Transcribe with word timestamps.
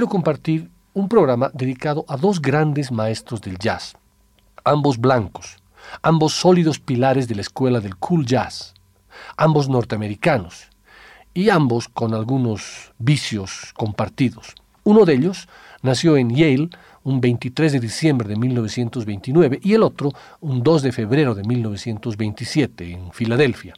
Quiero 0.00 0.08
compartir 0.08 0.70
un 0.94 1.10
programa 1.10 1.50
dedicado 1.52 2.06
a 2.08 2.16
dos 2.16 2.40
grandes 2.40 2.90
maestros 2.90 3.42
del 3.42 3.58
jazz, 3.58 3.98
ambos 4.64 4.96
blancos, 4.96 5.58
ambos 6.00 6.32
sólidos 6.32 6.78
pilares 6.78 7.28
de 7.28 7.34
la 7.34 7.42
escuela 7.42 7.80
del 7.80 7.96
cool 7.96 8.24
jazz, 8.24 8.72
ambos 9.36 9.68
norteamericanos 9.68 10.70
y 11.34 11.50
ambos 11.50 11.86
con 11.86 12.14
algunos 12.14 12.94
vicios 12.98 13.74
compartidos. 13.76 14.54
Uno 14.84 15.04
de 15.04 15.12
ellos 15.12 15.50
nació 15.82 16.16
en 16.16 16.30
Yale 16.30 16.70
un 17.04 17.20
23 17.20 17.72
de 17.72 17.80
diciembre 17.80 18.26
de 18.26 18.36
1929 18.36 19.60
y 19.62 19.74
el 19.74 19.82
otro 19.82 20.12
un 20.40 20.62
2 20.62 20.80
de 20.80 20.92
febrero 20.92 21.34
de 21.34 21.44
1927 21.44 22.90
en 22.90 23.12
Filadelfia. 23.12 23.74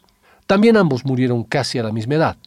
También 0.47 0.77
ambos 0.77 1.03
murieron 1.03 1.43
casi 1.43 1.79
a 1.79 1.83
la 1.83 1.91
misma 1.91 2.15
edad, 2.15 2.37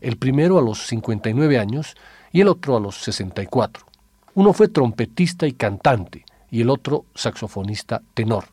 el 0.00 0.18
primero 0.18 0.56
a 0.56 0.62
los 0.62 0.86
59 0.86 1.58
años 1.58 1.96
y 2.34 2.40
el 2.40 2.48
otro 2.48 2.76
a 2.76 2.80
los 2.80 2.96
64. 2.96 3.86
Uno 4.34 4.52
fue 4.52 4.66
trompetista 4.66 5.46
y 5.46 5.52
cantante 5.52 6.24
y 6.50 6.62
el 6.62 6.68
otro 6.68 7.06
saxofonista 7.14 8.02
tenor. 8.12 8.46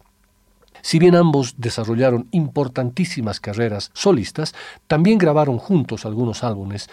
Si 0.83 0.99
bien 0.99 1.15
ambos 1.15 1.55
desarrollaron 1.57 2.27
importantísimas 2.31 3.39
carreras 3.39 3.89
solistas, 3.93 4.53
también 4.87 5.17
grabaron 5.17 5.57
juntos 5.57 6.05
algunos 6.05 6.43
álbumes 6.43 6.89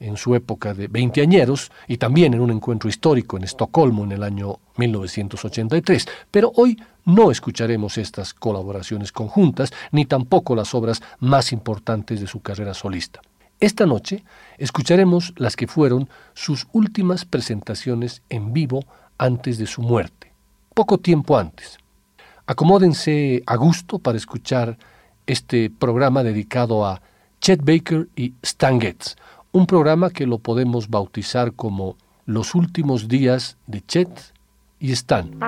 en 0.00 0.16
su 0.16 0.34
época 0.34 0.72
de 0.72 0.88
veinteañeros 0.88 1.70
y 1.86 1.98
también 1.98 2.32
en 2.32 2.40
un 2.40 2.50
encuentro 2.50 2.88
histórico 2.88 3.36
en 3.36 3.44
Estocolmo 3.44 4.04
en 4.04 4.12
el 4.12 4.22
año 4.22 4.60
1983. 4.78 6.08
Pero 6.30 6.52
hoy 6.56 6.82
no 7.04 7.30
escucharemos 7.30 7.98
estas 7.98 8.32
colaboraciones 8.32 9.12
conjuntas 9.12 9.72
ni 9.92 10.06
tampoco 10.06 10.56
las 10.56 10.74
obras 10.74 11.02
más 11.18 11.52
importantes 11.52 12.18
de 12.18 12.26
su 12.26 12.40
carrera 12.40 12.72
solista. 12.72 13.20
Esta 13.60 13.84
noche 13.84 14.24
escucharemos 14.56 15.34
las 15.36 15.54
que 15.54 15.66
fueron 15.66 16.08
sus 16.32 16.66
últimas 16.72 17.26
presentaciones 17.26 18.22
en 18.30 18.54
vivo 18.54 18.84
antes 19.18 19.58
de 19.58 19.66
su 19.66 19.82
muerte, 19.82 20.32
poco 20.74 20.96
tiempo 20.96 21.36
antes. 21.36 21.76
Acomódense 22.46 23.42
a 23.46 23.56
gusto 23.56 23.98
para 23.98 24.16
escuchar 24.16 24.78
este 25.26 25.68
programa 25.68 26.22
dedicado 26.22 26.86
a 26.86 27.02
Chet 27.40 27.60
Baker 27.62 28.08
y 28.16 28.32
Stan 28.42 28.80
Getz, 28.80 29.16
un 29.52 29.66
programa 29.66 30.08
que 30.08 30.26
lo 30.26 30.38
podemos 30.38 30.88
bautizar 30.88 31.52
como 31.52 31.96
Los 32.24 32.54
últimos 32.54 33.08
días 33.08 33.58
de 33.66 33.82
Chet 33.82 34.08
y 34.78 34.92
Stan. 34.92 35.38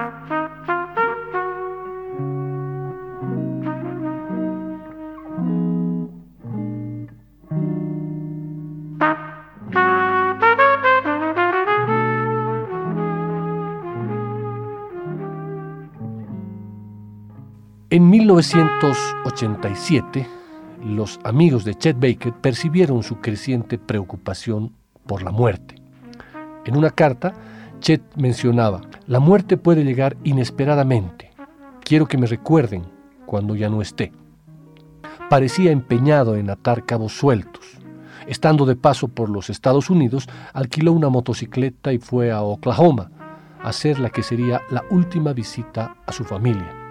1987, 18.32 20.26
los 20.86 21.20
amigos 21.22 21.64
de 21.64 21.74
Chet 21.74 22.00
Baker 22.00 22.32
percibieron 22.32 23.02
su 23.02 23.16
creciente 23.20 23.76
preocupación 23.76 24.72
por 25.06 25.22
la 25.22 25.30
muerte. 25.30 25.74
En 26.64 26.78
una 26.78 26.88
carta, 26.88 27.34
Chet 27.80 28.00
mencionaba, 28.16 28.80
la 29.06 29.20
muerte 29.20 29.58
puede 29.58 29.84
llegar 29.84 30.16
inesperadamente. 30.24 31.30
Quiero 31.84 32.06
que 32.06 32.16
me 32.16 32.26
recuerden 32.26 32.86
cuando 33.26 33.54
ya 33.54 33.68
no 33.68 33.82
esté. 33.82 34.12
Parecía 35.28 35.70
empeñado 35.70 36.34
en 36.36 36.48
atar 36.48 36.86
cabos 36.86 37.12
sueltos. 37.12 37.66
Estando 38.26 38.64
de 38.64 38.76
paso 38.76 39.08
por 39.08 39.28
los 39.28 39.50
Estados 39.50 39.90
Unidos, 39.90 40.26
alquiló 40.54 40.92
una 40.92 41.10
motocicleta 41.10 41.92
y 41.92 41.98
fue 41.98 42.32
a 42.32 42.40
Oklahoma 42.40 43.10
a 43.62 43.68
hacer 43.68 43.98
la 43.98 44.08
que 44.08 44.22
sería 44.22 44.62
la 44.70 44.84
última 44.88 45.34
visita 45.34 45.96
a 46.06 46.12
su 46.12 46.24
familia 46.24 46.81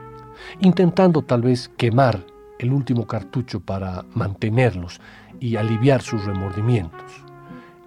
intentando 0.60 1.22
tal 1.22 1.42
vez 1.42 1.70
quemar 1.78 2.26
el 2.62 2.72
último 2.72 3.08
cartucho 3.08 3.60
para 3.60 4.06
mantenerlos 4.14 5.02
y 5.40 5.56
aliviar 5.56 6.02
sus 6.02 6.24
remordimientos. 6.26 7.12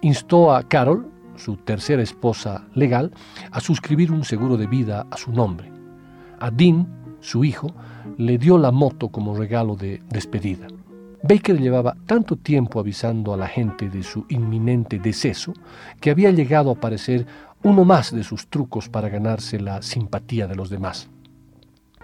Instó 0.01 0.53
a 0.53 0.63
Carol, 0.63 1.07
su 1.37 1.57
tercera 1.57 2.03
esposa 2.03 2.67
legal, 2.73 3.11
a 3.51 3.59
suscribir 3.59 4.11
un 4.11 4.23
seguro 4.23 4.57
de 4.57 4.67
vida 4.67 5.07
a 5.09 5.17
su 5.17 5.31
nombre. 5.31 5.71
A 6.39 6.51
Dean, 6.51 6.87
su 7.21 7.43
hijo, 7.43 7.73
le 8.17 8.37
dio 8.37 8.57
la 8.57 8.71
moto 8.71 9.09
como 9.09 9.35
regalo 9.35 9.75
de 9.75 10.03
despedida. 10.09 10.67
Baker 11.23 11.59
llevaba 11.59 11.95
tanto 12.05 12.35
tiempo 12.35 12.79
avisando 12.79 13.33
a 13.33 13.37
la 13.37 13.47
gente 13.47 13.89
de 13.89 14.03
su 14.03 14.25
inminente 14.29 14.99
deceso 14.99 15.53
que 15.99 16.11
había 16.11 16.29
llegado 16.31 16.69
a 16.69 16.75
parecer 16.75 17.25
uno 17.63 17.83
más 17.83 18.13
de 18.13 18.23
sus 18.23 18.47
trucos 18.47 18.89
para 18.89 19.09
ganarse 19.09 19.59
la 19.59 19.81
simpatía 19.81 20.45
de 20.45 20.55
los 20.55 20.69
demás 20.69 21.09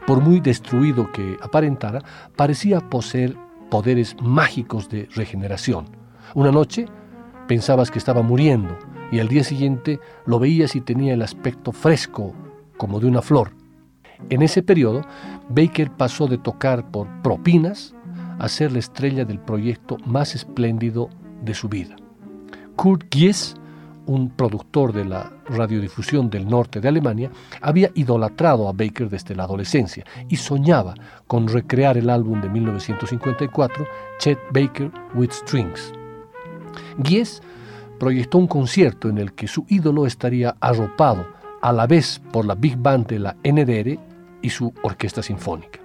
por 0.07 0.21
muy 0.21 0.39
destruido 0.39 1.11
que 1.11 1.37
aparentara, 1.41 2.03
parecía 2.35 2.79
poseer 2.81 3.35
poderes 3.69 4.15
mágicos 4.21 4.89
de 4.89 5.07
regeneración. 5.15 5.85
Una 6.33 6.51
noche 6.51 6.87
pensabas 7.47 7.91
que 7.91 7.99
estaba 7.99 8.21
muriendo 8.21 8.77
y 9.11 9.19
al 9.19 9.27
día 9.27 9.43
siguiente 9.43 9.99
lo 10.25 10.39
veías 10.39 10.75
y 10.75 10.81
tenía 10.81 11.13
el 11.13 11.21
aspecto 11.21 11.71
fresco 11.71 12.33
como 12.77 12.99
de 12.99 13.07
una 13.07 13.21
flor. 13.21 13.51
En 14.29 14.41
ese 14.41 14.63
periodo, 14.63 15.01
Baker 15.49 15.91
pasó 15.91 16.27
de 16.27 16.37
tocar 16.37 16.89
por 16.91 17.07
propinas 17.21 17.93
a 18.39 18.47
ser 18.47 18.71
la 18.71 18.79
estrella 18.79 19.25
del 19.25 19.39
proyecto 19.39 19.97
más 20.05 20.35
espléndido 20.35 21.09
de 21.43 21.53
su 21.53 21.69
vida. 21.69 21.95
Kurt 22.75 23.03
Gies 23.13 23.55
un 24.05 24.29
productor 24.29 24.93
de 24.93 25.05
la 25.05 25.31
radiodifusión 25.47 26.29
del 26.29 26.47
norte 26.47 26.79
de 26.79 26.87
Alemania, 26.87 27.31
había 27.61 27.91
idolatrado 27.93 28.67
a 28.67 28.73
Baker 28.73 29.09
desde 29.09 29.35
la 29.35 29.43
adolescencia 29.43 30.05
y 30.29 30.35
soñaba 30.35 30.95
con 31.27 31.47
recrear 31.47 31.97
el 31.97 32.09
álbum 32.09 32.41
de 32.41 32.49
1954, 32.49 33.85
Chet 34.19 34.39
Baker 34.51 34.91
with 35.13 35.31
Strings. 35.31 35.93
Gies 37.03 37.41
proyectó 37.99 38.37
un 38.37 38.47
concierto 38.47 39.09
en 39.09 39.17
el 39.17 39.33
que 39.33 39.47
su 39.47 39.65
ídolo 39.67 40.05
estaría 40.05 40.55
arropado 40.59 41.25
a 41.61 41.71
la 41.71 41.85
vez 41.85 42.19
por 42.31 42.45
la 42.45 42.55
Big 42.55 42.77
Band 42.77 43.07
de 43.07 43.19
la 43.19 43.35
NDR 43.43 43.99
y 44.41 44.49
su 44.49 44.73
orquesta 44.81 45.21
sinfónica. 45.21 45.79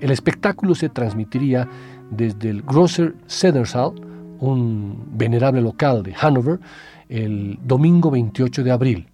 El 0.00 0.10
espectáculo 0.10 0.74
se 0.74 0.88
transmitiría 0.88 1.68
desde 2.10 2.50
el 2.50 2.62
Grosser 2.62 3.16
Sedersaal, 3.26 3.92
un 4.38 5.04
venerable 5.12 5.60
local 5.60 6.02
de 6.02 6.14
Hannover, 6.14 6.60
el 7.08 7.58
domingo 7.62 8.10
28 8.10 8.64
de 8.64 8.70
abril. 8.70 9.08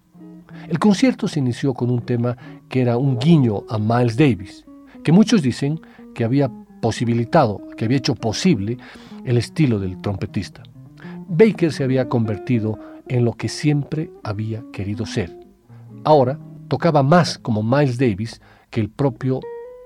El 0.67 0.79
concierto 0.79 1.27
se 1.27 1.39
inició 1.39 1.73
con 1.73 1.89
un 1.89 2.01
tema 2.01 2.37
que 2.69 2.81
era 2.81 2.97
un 2.97 3.17
guiño 3.17 3.63
a 3.69 3.77
Miles 3.77 4.17
Davis, 4.17 4.65
que 5.03 5.11
muchos 5.11 5.41
dicen 5.41 5.79
que 6.13 6.23
había 6.23 6.49
posibilitado, 6.81 7.61
que 7.77 7.85
había 7.85 7.97
hecho 7.97 8.15
posible 8.15 8.77
el 9.25 9.37
estilo 9.37 9.79
del 9.79 10.01
trompetista. 10.01 10.63
Baker 11.27 11.71
se 11.71 11.83
había 11.83 12.09
convertido 12.09 12.79
en 13.07 13.25
lo 13.25 13.33
que 13.33 13.49
siempre 13.49 14.11
había 14.23 14.63
querido 14.71 15.05
ser. 15.05 15.37
Ahora 16.03 16.39
tocaba 16.67 17.03
más 17.03 17.37
como 17.37 17.63
Miles 17.63 17.97
Davis 17.97 18.41
que 18.69 18.81
el 18.81 18.89
propio 18.89 19.39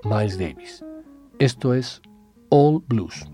Miles 0.04 0.38
Davis. 0.38 0.84
Esto 1.38 1.74
es 1.74 2.02
All 2.50 2.82
Blues. 2.88 3.26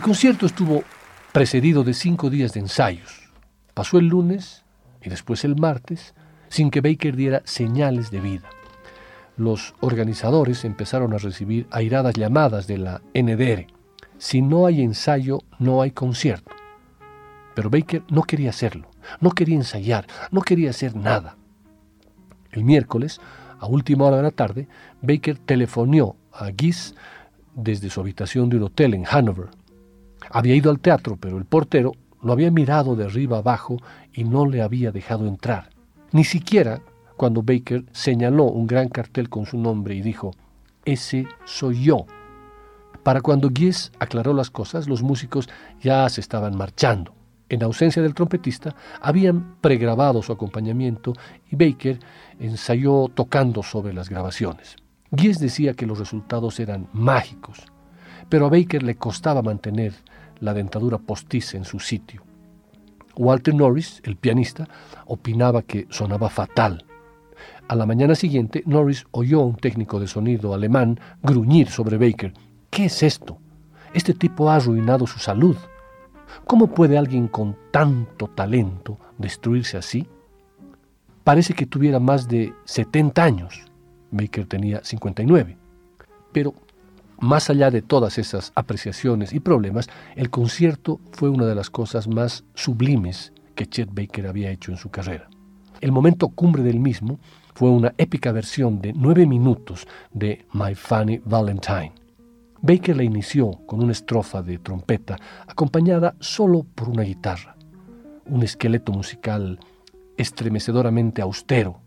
El 0.00 0.04
concierto 0.04 0.46
estuvo 0.46 0.82
precedido 1.30 1.84
de 1.84 1.92
cinco 1.92 2.30
días 2.30 2.54
de 2.54 2.60
ensayos. 2.60 3.30
Pasó 3.74 3.98
el 3.98 4.06
lunes 4.06 4.64
y 5.02 5.10
después 5.10 5.44
el 5.44 5.56
martes 5.56 6.14
sin 6.48 6.70
que 6.70 6.80
Baker 6.80 7.14
diera 7.14 7.42
señales 7.44 8.10
de 8.10 8.20
vida. 8.20 8.48
Los 9.36 9.74
organizadores 9.80 10.64
empezaron 10.64 11.12
a 11.12 11.18
recibir 11.18 11.66
airadas 11.70 12.14
llamadas 12.14 12.66
de 12.66 12.78
la 12.78 13.02
NDR. 13.12 13.66
Si 14.16 14.40
no 14.40 14.64
hay 14.64 14.80
ensayo, 14.80 15.40
no 15.58 15.82
hay 15.82 15.90
concierto. 15.90 16.50
Pero 17.54 17.68
Baker 17.68 18.02
no 18.08 18.22
quería 18.22 18.48
hacerlo, 18.48 18.88
no 19.20 19.32
quería 19.32 19.56
ensayar, 19.56 20.06
no 20.30 20.40
quería 20.40 20.70
hacer 20.70 20.96
nada. 20.96 21.36
El 22.52 22.64
miércoles, 22.64 23.20
a 23.58 23.66
última 23.66 24.06
hora 24.06 24.16
de 24.16 24.22
la 24.22 24.30
tarde, 24.30 24.66
Baker 25.02 25.36
telefonó 25.36 26.16
a 26.32 26.48
Gies 26.58 26.94
desde 27.54 27.90
su 27.90 28.00
habitación 28.00 28.48
de 28.48 28.56
un 28.56 28.62
hotel 28.62 28.94
en 28.94 29.04
Hanover. 29.06 29.59
Había 30.30 30.54
ido 30.54 30.70
al 30.70 30.80
teatro, 30.80 31.16
pero 31.18 31.38
el 31.38 31.44
portero 31.44 31.92
lo 32.22 32.32
había 32.32 32.50
mirado 32.50 32.96
de 32.96 33.04
arriba 33.04 33.38
abajo 33.38 33.76
y 34.12 34.24
no 34.24 34.46
le 34.46 34.62
había 34.62 34.92
dejado 34.92 35.26
entrar. 35.26 35.70
Ni 36.12 36.24
siquiera 36.24 36.82
cuando 37.16 37.42
Baker 37.42 37.84
señaló 37.92 38.44
un 38.44 38.66
gran 38.66 38.88
cartel 38.88 39.28
con 39.28 39.46
su 39.46 39.58
nombre 39.58 39.94
y 39.94 40.02
dijo, 40.02 40.32
ese 40.84 41.26
soy 41.44 41.84
yo. 41.84 42.06
Para 43.02 43.20
cuando 43.20 43.50
Gies 43.50 43.92
aclaró 43.98 44.32
las 44.32 44.50
cosas, 44.50 44.88
los 44.88 45.02
músicos 45.02 45.48
ya 45.80 46.08
se 46.08 46.20
estaban 46.20 46.56
marchando. 46.56 47.14
En 47.48 47.62
ausencia 47.62 48.02
del 48.02 48.14
trompetista, 48.14 48.74
habían 49.00 49.56
pregrabado 49.60 50.22
su 50.22 50.32
acompañamiento 50.32 51.12
y 51.50 51.56
Baker 51.56 51.98
ensayó 52.38 53.08
tocando 53.08 53.62
sobre 53.62 53.92
las 53.92 54.08
grabaciones. 54.08 54.76
Gies 55.16 55.40
decía 55.40 55.74
que 55.74 55.86
los 55.86 55.98
resultados 55.98 56.60
eran 56.60 56.88
mágicos, 56.92 57.64
pero 58.28 58.46
a 58.46 58.50
Baker 58.50 58.82
le 58.82 58.94
costaba 58.94 59.42
mantener 59.42 59.94
la 60.40 60.54
dentadura 60.54 60.98
postiza 60.98 61.56
en 61.56 61.64
su 61.64 61.78
sitio. 61.78 62.22
Walter 63.16 63.54
Norris, 63.54 64.00
el 64.04 64.16
pianista, 64.16 64.68
opinaba 65.06 65.62
que 65.62 65.86
sonaba 65.90 66.28
fatal. 66.28 66.84
A 67.68 67.74
la 67.76 67.86
mañana 67.86 68.14
siguiente, 68.14 68.62
Norris 68.66 69.06
oyó 69.12 69.42
a 69.42 69.46
un 69.46 69.56
técnico 69.56 70.00
de 70.00 70.08
sonido 70.08 70.54
alemán 70.54 70.98
gruñir 71.22 71.68
sobre 71.68 71.98
Baker. 71.98 72.32
¿Qué 72.70 72.86
es 72.86 73.02
esto? 73.02 73.38
Este 73.94 74.14
tipo 74.14 74.50
ha 74.50 74.56
arruinado 74.56 75.06
su 75.06 75.18
salud. 75.18 75.56
¿Cómo 76.46 76.68
puede 76.68 76.96
alguien 76.96 77.28
con 77.28 77.56
tanto 77.70 78.28
talento 78.28 78.98
destruirse 79.18 79.76
así? 79.76 80.08
Parece 81.24 81.54
que 81.54 81.66
tuviera 81.66 82.00
más 82.00 82.28
de 82.28 82.54
70 82.64 83.22
años. 83.22 83.64
Baker 84.10 84.46
tenía 84.46 84.82
59. 84.82 85.56
Pero 86.32 86.54
más 87.20 87.50
allá 87.50 87.70
de 87.70 87.82
todas 87.82 88.18
esas 88.18 88.52
apreciaciones 88.54 89.32
y 89.32 89.40
problemas, 89.40 89.88
el 90.16 90.30
concierto 90.30 91.00
fue 91.12 91.28
una 91.28 91.46
de 91.46 91.54
las 91.54 91.70
cosas 91.70 92.08
más 92.08 92.44
sublimes 92.54 93.32
que 93.54 93.66
Chet 93.66 93.90
Baker 93.92 94.26
había 94.26 94.50
hecho 94.50 94.72
en 94.72 94.78
su 94.78 94.90
carrera. 94.90 95.28
El 95.80 95.92
momento 95.92 96.28
cumbre 96.28 96.62
del 96.62 96.80
mismo 96.80 97.20
fue 97.54 97.70
una 97.70 97.94
épica 97.98 98.32
versión 98.32 98.80
de 98.80 98.92
nueve 98.92 99.26
minutos 99.26 99.86
de 100.12 100.46
My 100.52 100.74
Funny 100.74 101.20
Valentine. 101.24 101.92
Baker 102.62 102.96
la 102.96 103.04
inició 103.04 103.52
con 103.66 103.82
una 103.82 103.92
estrofa 103.92 104.42
de 104.42 104.58
trompeta 104.58 105.16
acompañada 105.46 106.14
solo 106.20 106.64
por 106.74 106.88
una 106.88 107.02
guitarra, 107.02 107.56
un 108.26 108.42
esqueleto 108.42 108.92
musical 108.92 109.58
estremecedoramente 110.16 111.22
austero. 111.22 111.80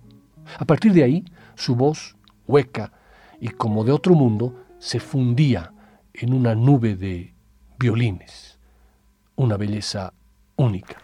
A 0.57 0.65
partir 0.65 0.93
de 0.93 1.03
ahí, 1.03 1.25
su 1.55 1.75
voz, 1.75 2.15
hueca 2.47 2.91
y 3.39 3.49
como 3.49 3.83
de 3.83 3.91
otro 3.91 4.15
mundo, 4.15 4.62
se 4.83 4.99
fundía 4.99 5.71
en 6.13 6.33
una 6.33 6.55
nube 6.55 6.97
de 6.97 7.33
violines, 7.79 8.59
una 9.37 9.55
belleza 9.55 10.13
única. 10.57 11.01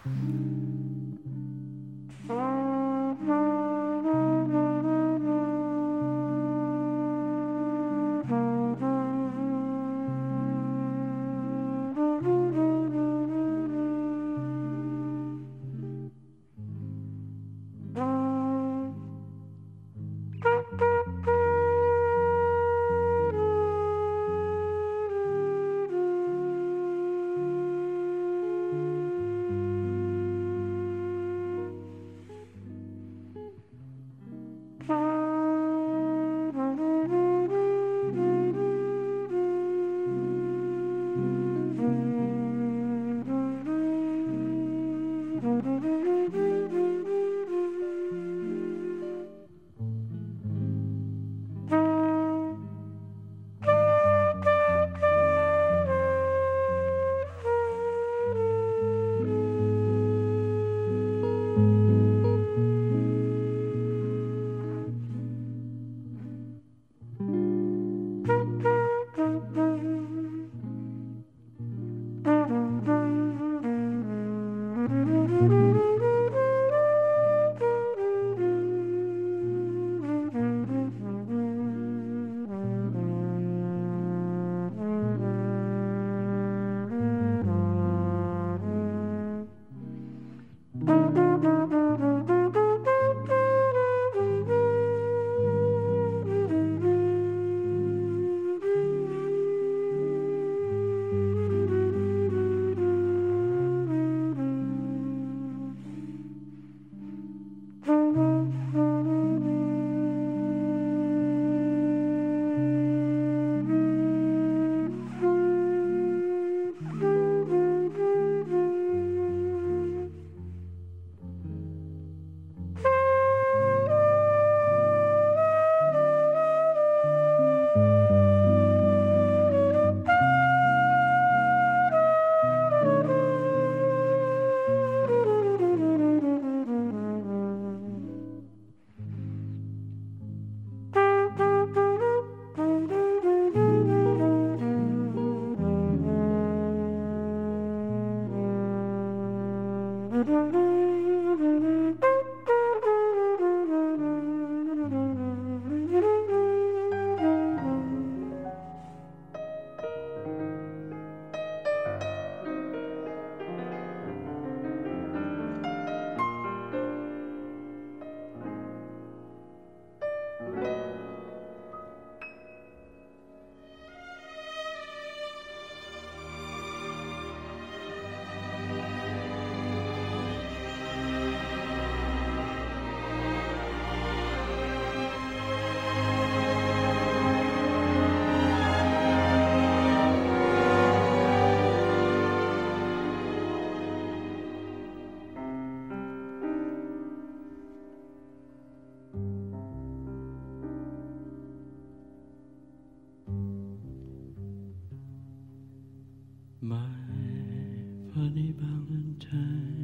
Valentine. 208.32 209.79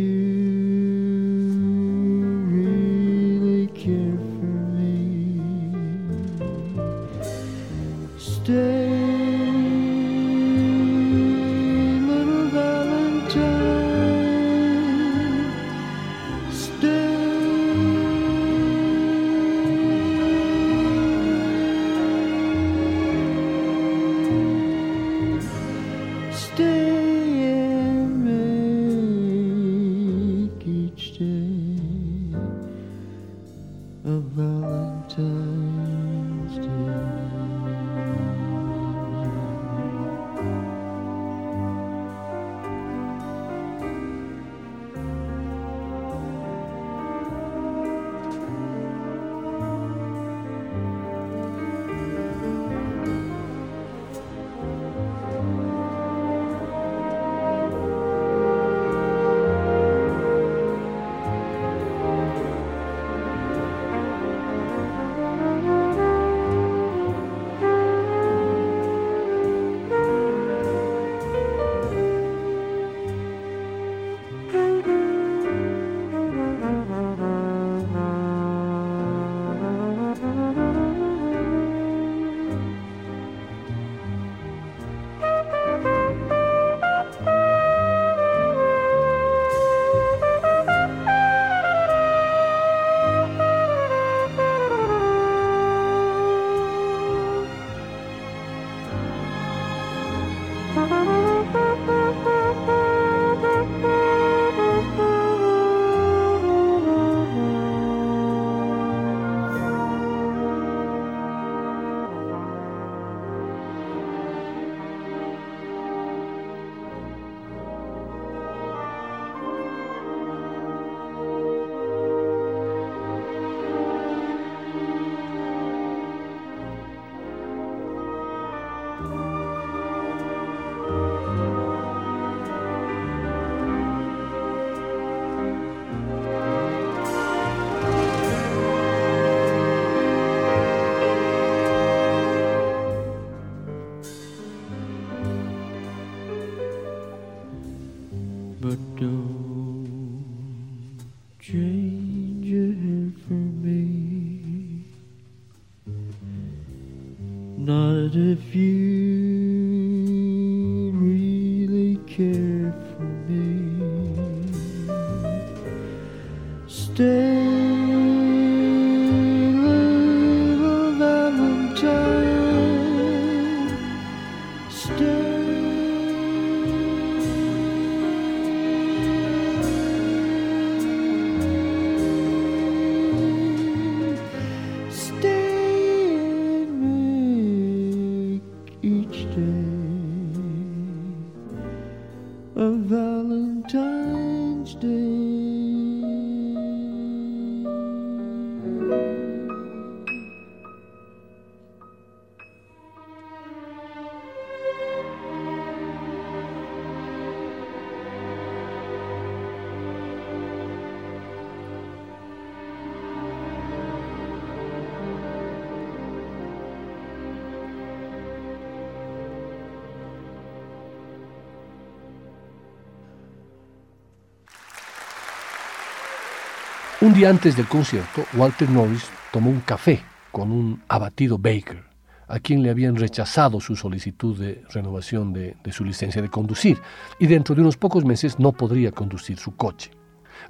Un 227.09 227.15
día 227.15 227.31
antes 227.31 227.57
del 227.57 227.67
concierto, 227.67 228.23
Walter 228.35 228.69
Norris 228.69 229.09
tomó 229.31 229.49
un 229.49 229.61
café 229.61 229.99
con 230.31 230.51
un 230.51 230.83
abatido 230.87 231.39
Baker, 231.39 231.83
a 232.27 232.37
quien 232.37 232.61
le 232.61 232.69
habían 232.69 232.97
rechazado 232.97 233.59
su 233.59 233.75
solicitud 233.75 234.39
de 234.39 234.63
renovación 234.69 235.33
de, 235.33 235.57
de, 235.63 235.71
su 235.71 235.83
licencia 235.83 236.21
de 236.21 236.29
conducir, 236.29 236.79
y 237.17 237.25
dentro 237.25 237.55
de 237.55 237.61
unos 237.61 237.77
pocos 237.77 238.05
meses 238.05 238.37
no 238.37 238.51
podría 238.51 238.91
conducir 238.91 239.39
su 239.39 239.55
coche. 239.55 239.89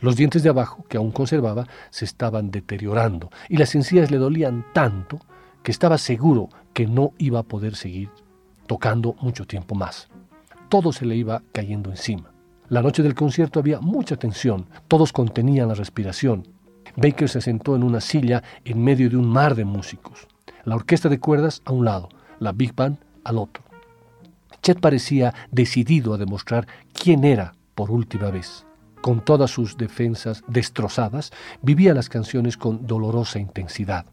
Los 0.01 0.17
dientes 0.17 0.43
de 0.43 0.49
abajo, 0.49 0.83
que 0.89 0.97
aún 0.97 1.11
conservaba, 1.11 1.65
se 1.91 2.03
estaban 2.03 2.51
deteriorando, 2.51 3.29
y 3.47 3.55
las 3.55 3.73
encías 3.73 4.11
le 4.11 4.17
dolían 4.17 4.65
tanto 4.73 5.21
que 5.63 5.71
estaba 5.71 5.97
seguro 5.97 6.49
que 6.73 6.87
no 6.87 7.13
iba 7.19 7.39
a 7.39 7.43
poder 7.43 7.77
seguir 7.77 8.09
tocando 8.67 9.15
mucho 9.21 9.47
tiempo 9.47 9.75
más. 9.75 10.09
Todo 10.67 10.91
se 10.91 11.05
le 11.05 11.15
iba 11.15 11.41
cayendo 11.53 11.89
encima. 11.89 12.33
La 12.69 12.83
noche 12.83 13.01
del 13.01 13.15
concierto 13.15 13.59
había 13.59 13.79
mucha 13.81 14.15
tensión, 14.15 14.67
todos 14.87 15.11
contenían 15.11 15.69
la 15.69 15.73
respiración. 15.73 16.47
Baker 16.95 17.27
se 17.27 17.41
sentó 17.41 17.75
en 17.75 17.81
una 17.81 17.99
silla 17.99 18.43
en 18.63 18.83
medio 18.83 19.09
de 19.09 19.17
un 19.17 19.27
mar 19.27 19.55
de 19.55 19.65
músicos. 19.65 20.27
La 20.65 20.75
orquesta 20.75 21.09
de 21.09 21.19
cuerdas 21.19 21.63
a 21.65 21.71
un 21.71 21.85
lado, 21.85 22.09
la 22.39 22.51
Big 22.51 22.75
Band 22.75 22.99
al 23.23 23.39
otro. 23.39 23.63
Chet 24.61 24.79
parecía 24.79 25.33
decidido 25.51 26.13
a 26.13 26.19
demostrar 26.19 26.67
quién 26.93 27.23
era 27.23 27.55
por 27.73 27.89
última 27.89 28.29
vez. 28.29 28.67
Con 29.01 29.21
todas 29.21 29.49
sus 29.49 29.75
defensas 29.75 30.43
destrozadas, 30.47 31.31
vivía 31.63 31.95
las 31.95 32.07
canciones 32.07 32.55
con 32.55 32.85
dolorosa 32.85 33.39
intensidad. 33.39 34.05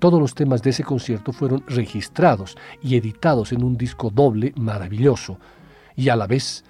Todos 0.00 0.18
los 0.18 0.34
temas 0.34 0.62
de 0.62 0.70
ese 0.70 0.82
concierto 0.82 1.32
fueron 1.32 1.62
registrados 1.68 2.56
y 2.82 2.96
editados 2.96 3.52
en 3.52 3.62
un 3.62 3.76
disco 3.76 4.10
doble 4.10 4.52
maravilloso, 4.56 5.38
y 5.94 6.08
a 6.08 6.16
la 6.16 6.26
vez 6.26 6.64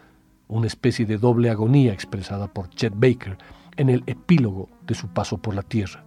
una 0.51 0.67
especie 0.67 1.07
de 1.07 1.17
doble 1.17 1.51
agonía 1.51 1.93
expresada 1.93 2.49
por 2.49 2.69
Chet 2.71 2.93
Baker 2.95 3.39
en 3.77 3.89
el 3.89 4.03
epílogo 4.07 4.69
de 4.87 4.95
su 4.95 5.09
paso 5.09 5.39
por 5.39 5.55
la 5.55 5.63
Tierra. 5.63 6.05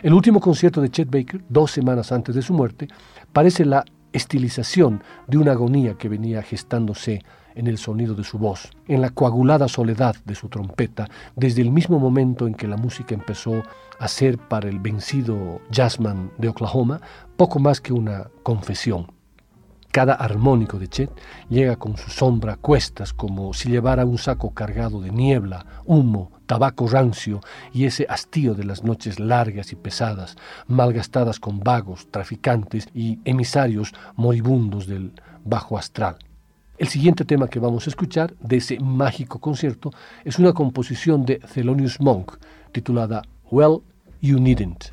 El 0.00 0.14
último 0.14 0.40
concierto 0.40 0.80
de 0.80 0.90
Chet 0.90 1.10
Baker, 1.10 1.42
dos 1.48 1.72
semanas 1.72 2.12
antes 2.12 2.34
de 2.34 2.42
su 2.42 2.54
muerte, 2.54 2.86
parece 3.32 3.64
la 3.64 3.84
estilización 4.12 5.02
de 5.26 5.38
una 5.38 5.52
agonía 5.52 5.94
que 5.94 6.08
venía 6.08 6.42
gestándose 6.42 7.22
en 7.54 7.66
el 7.66 7.78
sonido 7.78 8.14
de 8.14 8.22
su 8.22 8.38
voz, 8.38 8.70
en 8.86 9.00
la 9.00 9.10
coagulada 9.10 9.66
soledad 9.66 10.14
de 10.24 10.36
su 10.36 10.48
trompeta, 10.48 11.08
desde 11.34 11.62
el 11.62 11.72
mismo 11.72 11.98
momento 11.98 12.46
en 12.46 12.54
que 12.54 12.68
la 12.68 12.76
música 12.76 13.14
empezó 13.14 13.62
a 13.98 14.06
ser 14.06 14.38
para 14.38 14.68
el 14.68 14.78
vencido 14.78 15.60
jazzman 15.70 16.30
de 16.38 16.48
Oklahoma 16.48 17.00
poco 17.36 17.58
más 17.58 17.80
que 17.80 17.92
una 17.92 18.30
confesión. 18.44 19.17
Cada 19.98 20.14
armónico 20.14 20.78
de 20.78 20.86
Chet 20.86 21.10
llega 21.50 21.74
con 21.74 21.96
su 21.96 22.08
sombra 22.08 22.52
a 22.52 22.56
cuestas 22.56 23.12
como 23.12 23.52
si 23.52 23.68
llevara 23.68 24.06
un 24.06 24.16
saco 24.16 24.54
cargado 24.54 25.00
de 25.00 25.10
niebla, 25.10 25.66
humo, 25.86 26.30
tabaco 26.46 26.86
rancio 26.86 27.40
y 27.72 27.84
ese 27.84 28.06
hastío 28.08 28.54
de 28.54 28.62
las 28.62 28.84
noches 28.84 29.18
largas 29.18 29.72
y 29.72 29.74
pesadas, 29.74 30.36
malgastadas 30.68 31.40
con 31.40 31.58
vagos, 31.58 32.06
traficantes 32.12 32.86
y 32.94 33.18
emisarios 33.24 33.92
moribundos 34.14 34.86
del 34.86 35.14
bajo 35.44 35.76
astral. 35.76 36.14
El 36.76 36.86
siguiente 36.86 37.24
tema 37.24 37.48
que 37.48 37.58
vamos 37.58 37.88
a 37.88 37.90
escuchar 37.90 38.36
de 38.38 38.58
ese 38.58 38.78
mágico 38.78 39.40
concierto 39.40 39.90
es 40.24 40.38
una 40.38 40.52
composición 40.52 41.26
de 41.26 41.40
Thelonious 41.40 42.00
Monk 42.00 42.36
titulada 42.70 43.22
Well, 43.50 43.82
You 44.20 44.38
Needn't. 44.38 44.92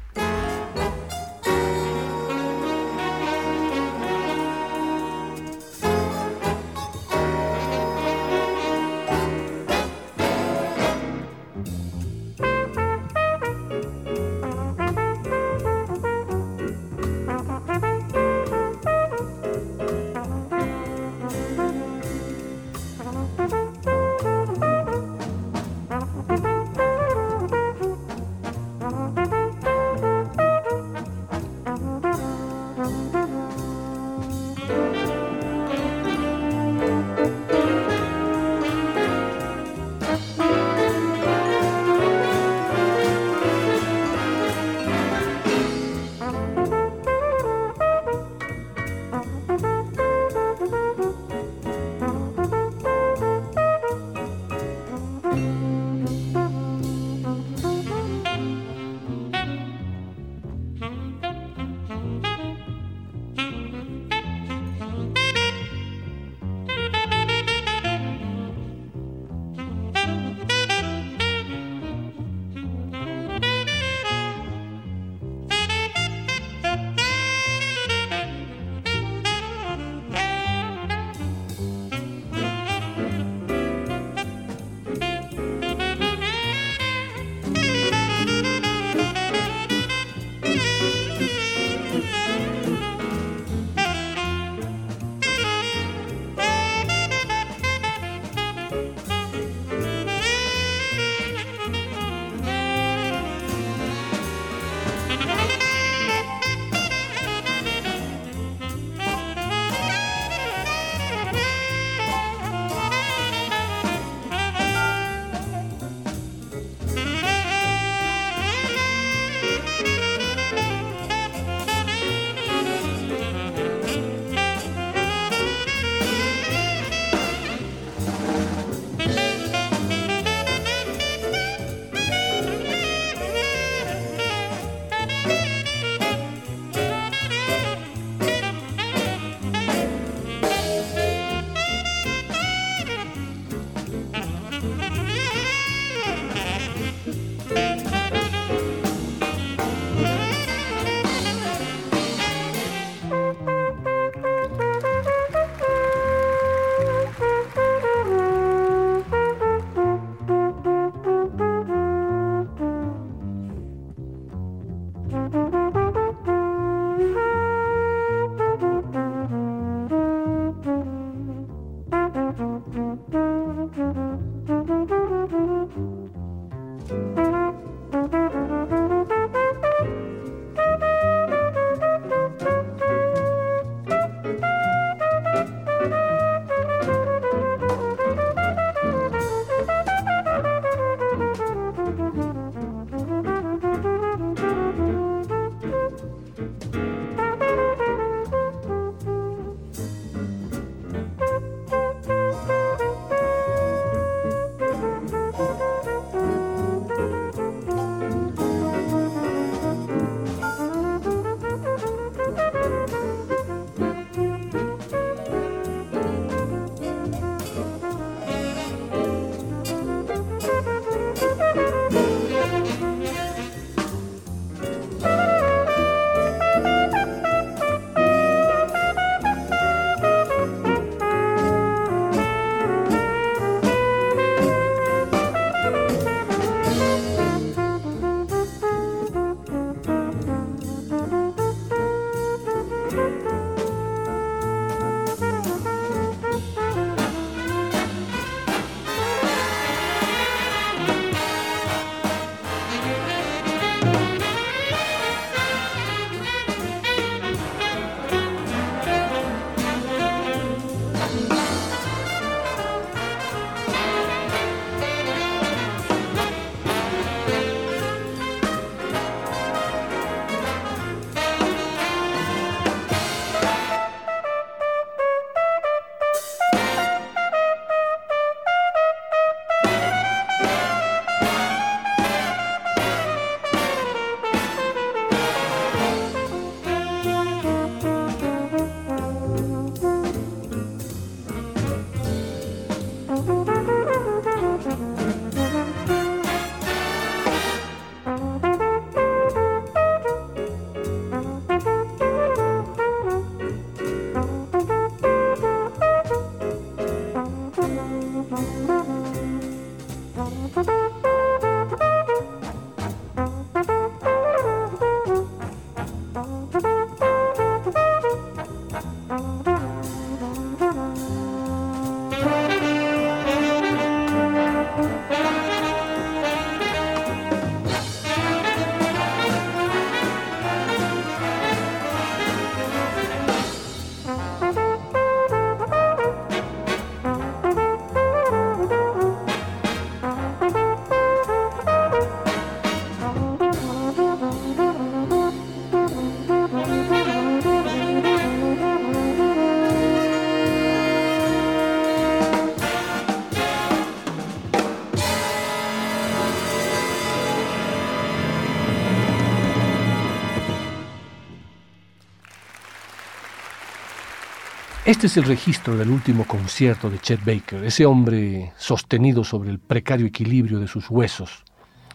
Este 364.96 365.08
es 365.08 365.18
el 365.18 365.26
registro 365.26 365.76
del 365.76 365.90
último 365.90 366.24
concierto 366.24 366.90
de 366.90 367.00
Chet 367.00 367.20
Baker, 367.26 367.66
ese 367.66 367.86
hombre 367.86 368.54
sostenido 368.56 369.26
sobre 369.26 369.50
el 369.50 369.60
precario 369.60 370.08
equilibrio 370.08 370.58
de 370.58 370.70
sus 370.70 370.90
huesos. 370.90 371.44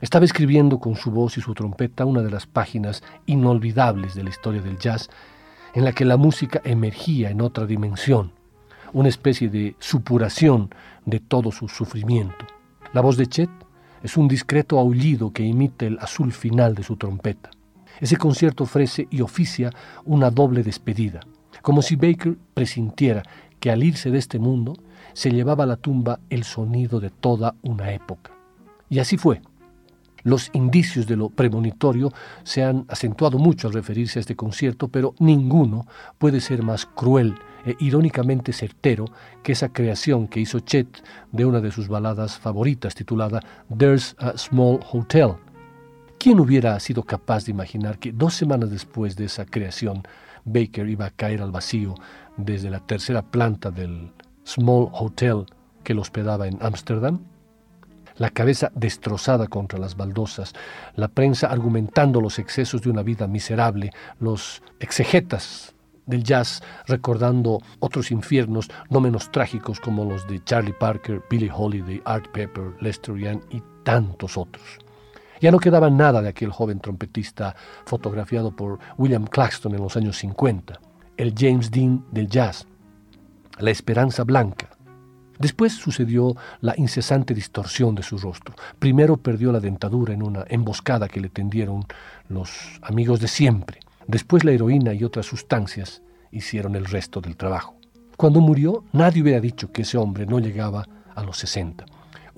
Estaba 0.03 0.27
escribiendo 0.27 0.79
con 0.79 0.97
su 0.97 1.11
voz 1.11 1.39
y 1.39 1.41
su 1.41 1.55
trompeta 1.55 2.05
una 2.05 2.21
de 2.21 2.31
las 2.31 2.47
páginas 2.47 3.03
inolvidables 3.25 4.15
de 4.15 4.23
la 4.23 4.29
historia 4.29 4.61
del 4.61 4.79
jazz, 4.79 5.09
en 5.73 5.85
la 5.85 5.93
que 5.93 6.05
la 6.05 6.19
música 6.19 6.61
emergía 6.63 7.31
en 7.31 7.41
otra 7.41 7.65
dimensión, 7.65 8.33
una 8.93 9.09
especie 9.09 9.49
de 9.49 9.77
supuración 9.79 10.69
de 11.07 11.21
todo 11.21 11.53
su 11.53 11.69
sufrimiento. 11.69 12.45
La 12.93 13.01
voz 13.01 13.17
de 13.17 13.29
Chet 13.29 13.51
es 14.03 14.19
un 14.19 14.29
discreto 14.29 14.79
aullido 14.79 15.33
que 15.33 15.43
imita 15.43 15.87
el 15.87 15.99
azul 16.01 16.33
final 16.33 16.75
de 16.75 16.83
su 16.83 16.99
trompeta. 16.99 17.49
Ese 17.99 18.19
concierto 18.19 18.65
ofrece 18.65 19.09
y 19.11 19.23
oficia 19.23 19.73
una 20.05 20.31
doble 20.31 20.63
despedida 20.63 21.21
como 21.63 21.83
si 21.83 21.97
Baker 21.97 22.37
presintiera 22.55 23.23
que 23.59 23.71
al 23.71 23.83
irse 23.83 24.11
de 24.11 24.19
este 24.19 24.39
mundo 24.39 24.75
se 25.13 25.31
llevaba 25.31 25.65
a 25.65 25.67
la 25.67 25.77
tumba 25.77 26.21
el 26.31 26.45
sonido 26.45 27.01
de 27.01 27.11
toda 27.11 27.55
una 27.63 27.93
época. 27.93 28.33
Y 28.89 28.99
así 28.99 29.17
fue. 29.17 29.43
Los 30.23 30.51
indicios 30.53 31.07
de 31.07 31.17
lo 31.17 31.31
premonitorio 31.31 32.13
se 32.43 32.63
han 32.63 32.85
acentuado 32.89 33.39
mucho 33.39 33.69
al 33.69 33.75
referirse 33.75 34.19
a 34.19 34.21
este 34.21 34.37
concierto, 34.37 34.89
pero 34.89 35.15
ninguno 35.19 35.87
puede 36.19 36.41
ser 36.41 36.63
más 36.63 36.85
cruel 36.85 37.37
e 37.65 37.77
irónicamente 37.81 38.53
certero 38.53 39.07
que 39.43 39.53
esa 39.53 39.71
creación 39.71 40.29
que 40.29 40.41
hizo 40.41 40.61
Chet 40.61 41.03
de 41.33 41.45
una 41.45 41.61
de 41.61 41.71
sus 41.71 41.89
baladas 41.89 42.39
favoritas 42.39 42.95
titulada 42.95 43.43
There's 43.77 44.15
a 44.19 44.37
Small 44.37 44.81
Hotel. 44.93 45.35
¿Quién 46.19 46.39
hubiera 46.39 46.79
sido 46.81 47.03
capaz 47.03 47.47
de 47.47 47.53
imaginar 47.53 47.99
que 47.99 48.13
dos 48.13 48.35
semanas 48.35 48.71
después 48.71 49.17
de 49.17 49.25
esa 49.25 49.47
creación 49.47 50.03
Baker 50.45 50.89
iba 50.89 51.07
a 51.07 51.11
caer 51.11 51.43
al 51.43 51.51
vacío 51.51 51.95
desde 52.37 52.71
la 52.71 52.81
tercera 52.81 53.23
planta 53.23 53.71
del 53.71 54.13
Small 54.45 54.89
Hotel 54.93 55.47
que 55.85 55.95
lo 55.95 56.03
hospedaba 56.03 56.47
en 56.47 56.59
Ámsterdam? 56.61 57.21
La 58.17 58.31
cabeza 58.31 58.71
destrozada 58.75 59.47
contra 59.47 59.79
las 59.79 59.97
baldosas, 59.97 60.53
la 60.95 61.09
prensa 61.09 61.47
argumentando 61.47 62.21
los 62.21 62.39
excesos 62.39 62.83
de 62.83 62.91
una 62.91 63.03
vida 63.03 63.27
miserable, 63.27 63.93
los 64.19 64.63
exegetas 64.79 65.75
del 66.07 66.23
jazz 66.23 66.63
recordando 66.87 67.61
otros 67.79 68.11
infiernos 68.11 68.69
no 68.91 69.01
menos 69.01 69.31
trágicos 69.31 69.81
como 69.81 70.05
los 70.05 70.27
de 70.29 70.43
Charlie 70.45 70.75
Parker, 70.75 71.23
Billie 71.31 71.51
Holiday, 71.55 72.03
Art 72.05 72.29
Pepper, 72.33 72.75
Lester 72.81 73.17
Young 73.17 73.41
y 73.51 73.63
tantos 73.85 74.37
otros. 74.37 74.79
Ya 75.41 75.51
no 75.51 75.59
quedaba 75.59 75.89
nada 75.89 76.21
de 76.21 76.29
aquel 76.29 76.51
joven 76.51 76.81
trompetista 76.81 77.57
fotografiado 77.87 78.55
por 78.55 78.79
William 78.99 79.25
Claxton 79.25 79.75
en 79.75 79.81
los 79.81 79.97
años 79.97 80.19
50, 80.19 80.79
el 81.17 81.35
James 81.37 81.71
Dean 81.71 82.05
del 82.11 82.29
jazz, 82.29 82.67
la 83.59 83.71
esperanza 83.71 84.25
blanca. 84.25 84.69
Después 85.39 85.73
sucedió 85.73 86.37
la 86.61 86.75
incesante 86.77 87.33
distorsión 87.33 87.95
de 87.95 88.03
su 88.03 88.19
rostro. 88.19 88.55
Primero 88.79 89.17
perdió 89.17 89.51
la 89.51 89.61
dentadura 89.61 90.13
en 90.13 90.23
una 90.23 90.45
emboscada 90.47 91.09
que 91.09 91.23
le 91.23 91.31
tendieron 91.31 91.87
los 92.29 92.79
amigos 92.83 93.21
de 93.21 93.29
siempre. 93.29 93.81
Después 94.07 94.45
la 94.45 94.53
heroína 94.53 94.93
y 94.93 95.05
otras 95.05 95.25
sustancias 95.25 96.03
hicieron 96.31 96.77
el 96.77 96.85
resto 96.85 97.23
del 97.23 97.39
trabajo. 97.39 97.77
Cuando 98.19 98.43
murió, 98.43 98.85
nadie 98.93 99.23
hubiera 99.23 99.41
dicho 99.41 99.73
que 99.73 99.83
ese 99.83 99.97
hombre 99.97 100.27
no 100.27 100.39
llegaba 100.39 100.87
a 101.15 101.23
los 101.23 101.39
60 101.39 101.87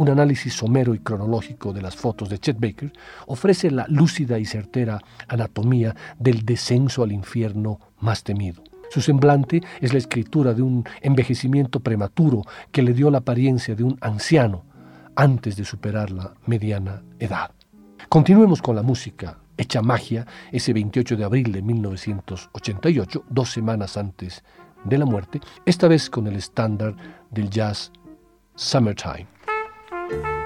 un 0.02 0.08
análisis 0.08 0.54
somero 0.54 0.94
y 0.94 0.98
cronológico 0.98 1.72
de 1.72 1.80
las 1.80 1.94
fotos 1.94 2.28
de 2.28 2.38
Chet 2.38 2.58
Baker 2.58 2.92
ofrece 3.28 3.70
la 3.70 3.86
lúcida 3.88 4.36
y 4.40 4.44
certera 4.44 5.00
anatomía 5.28 5.94
del 6.18 6.44
descenso 6.44 7.04
al 7.04 7.12
infierno 7.12 7.78
más 8.00 8.24
temido. 8.24 8.64
Su 8.90 9.00
semblante 9.00 9.62
es 9.80 9.92
la 9.92 10.00
escritura 10.00 10.54
de 10.54 10.62
un 10.62 10.84
envejecimiento 11.02 11.78
prematuro 11.78 12.42
que 12.72 12.82
le 12.82 12.94
dio 12.94 13.12
la 13.12 13.18
apariencia 13.18 13.76
de 13.76 13.84
un 13.84 13.96
anciano 14.00 14.64
antes 15.14 15.54
de 15.56 15.64
superar 15.64 16.10
la 16.10 16.34
mediana 16.46 17.04
edad. 17.20 17.52
Continuemos 18.08 18.60
con 18.60 18.74
la 18.74 18.82
música 18.82 19.38
hecha 19.56 19.82
magia 19.82 20.26
ese 20.50 20.72
28 20.72 21.16
de 21.16 21.24
abril 21.24 21.52
de 21.52 21.62
1988, 21.62 23.24
dos 23.30 23.52
semanas 23.52 23.96
antes 23.96 24.42
de 24.82 24.98
la 24.98 25.06
muerte, 25.06 25.40
esta 25.64 25.86
vez 25.86 26.10
con 26.10 26.26
el 26.26 26.34
estándar 26.34 26.96
del 27.30 27.48
jazz 27.48 27.92
Summertime. 28.56 29.28
Thank 30.12 30.26
you. 30.26 30.41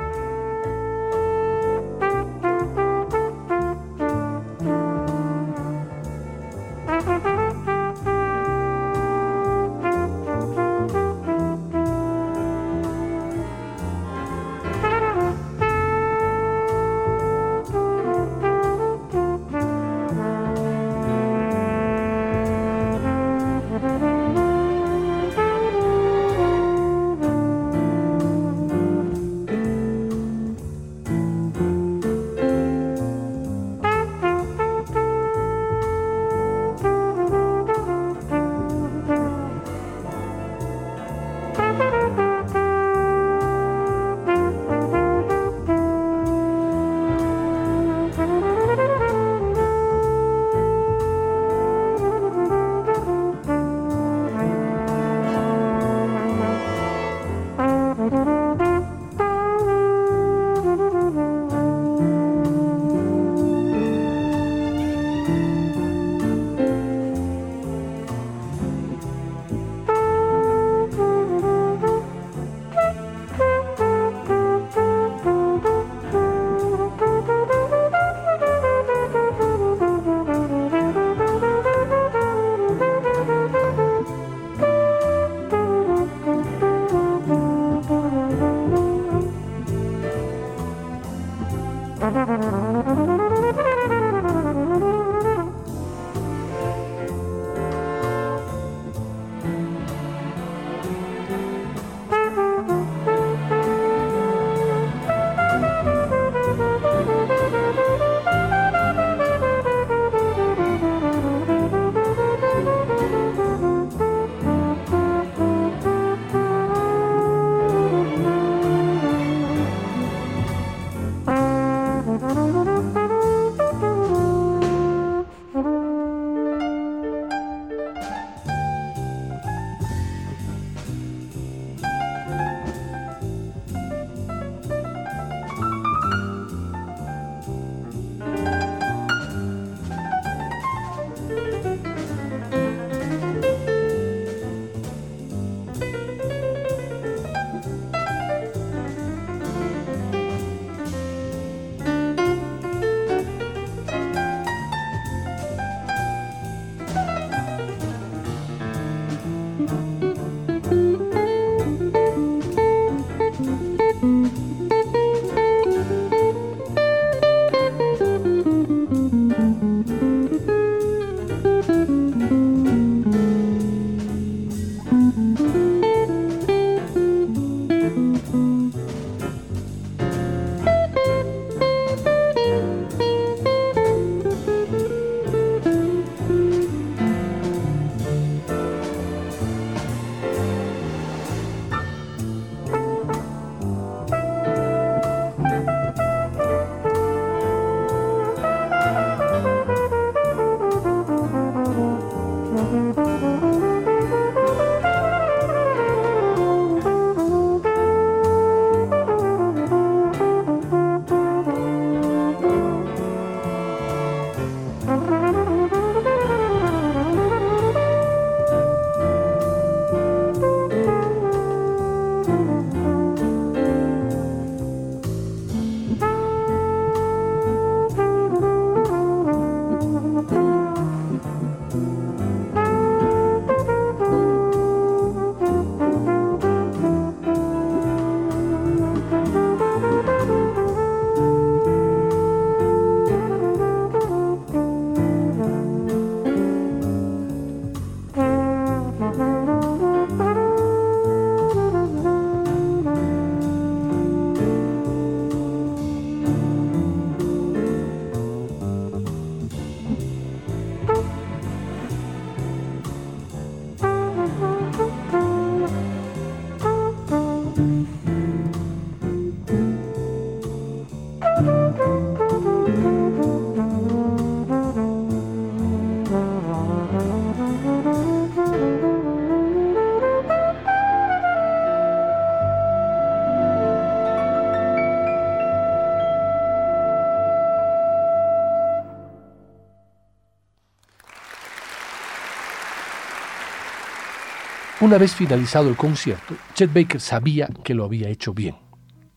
Una 294.87 294.99
vez 294.99 295.17
finalizado 295.17 295.69
el 295.69 295.75
concierto, 295.75 296.37
Chet 296.55 296.73
Baker 296.73 297.01
sabía 297.01 297.49
que 297.65 297.75
lo 297.75 297.85
había 297.85 298.09
hecho 298.09 298.33
bien. 298.33 298.55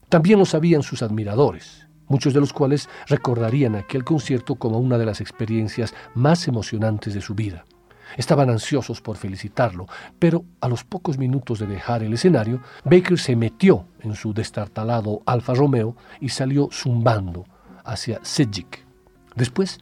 También 0.10 0.40
lo 0.40 0.46
sabían 0.46 0.82
sus 0.82 1.04
admiradores, 1.04 1.88
muchos 2.08 2.34
de 2.34 2.40
los 2.40 2.54
cuales 2.54 2.90
recordarían 3.06 3.76
aquel 3.76 4.04
concierto 4.04 4.56
como 4.56 4.80
una 4.80 4.98
de 4.98 5.06
las 5.06 5.22
experiencias 5.22 5.94
más 6.16 6.48
emocionantes 6.48 7.14
de 7.14 7.22
su 7.22 7.36
vida. 7.36 7.66
Estaban 8.18 8.50
ansiosos 8.50 9.00
por 9.00 9.18
felicitarlo, 9.18 9.86
pero 10.18 10.44
a 10.60 10.68
los 10.68 10.84
pocos 10.84 11.20
minutos 11.20 11.60
de 11.60 11.68
dejar 11.68 12.02
el 12.02 12.14
escenario, 12.14 12.64
Baker 12.84 13.20
se 13.20 13.36
metió 13.36 13.86
en 14.00 14.16
su 14.16 14.34
destartalado 14.34 15.22
Alfa 15.28 15.54
Romeo 15.54 15.96
y 16.20 16.30
salió 16.30 16.70
zumbando 16.72 17.46
hacia 17.86 18.20
Sedgwick. 18.24 18.88
Después 19.36 19.78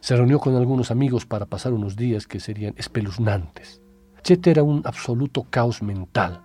se 0.00 0.16
reunió 0.16 0.40
con 0.40 0.56
algunos 0.56 0.90
amigos 0.90 1.24
para 1.24 1.46
pasar 1.46 1.72
unos 1.72 1.94
días 1.94 2.26
que 2.26 2.40
serían 2.40 2.74
espeluznantes. 2.76 3.79
Chet 4.22 4.46
era 4.46 4.62
un 4.62 4.82
absoluto 4.84 5.46
caos 5.48 5.82
mental, 5.82 6.40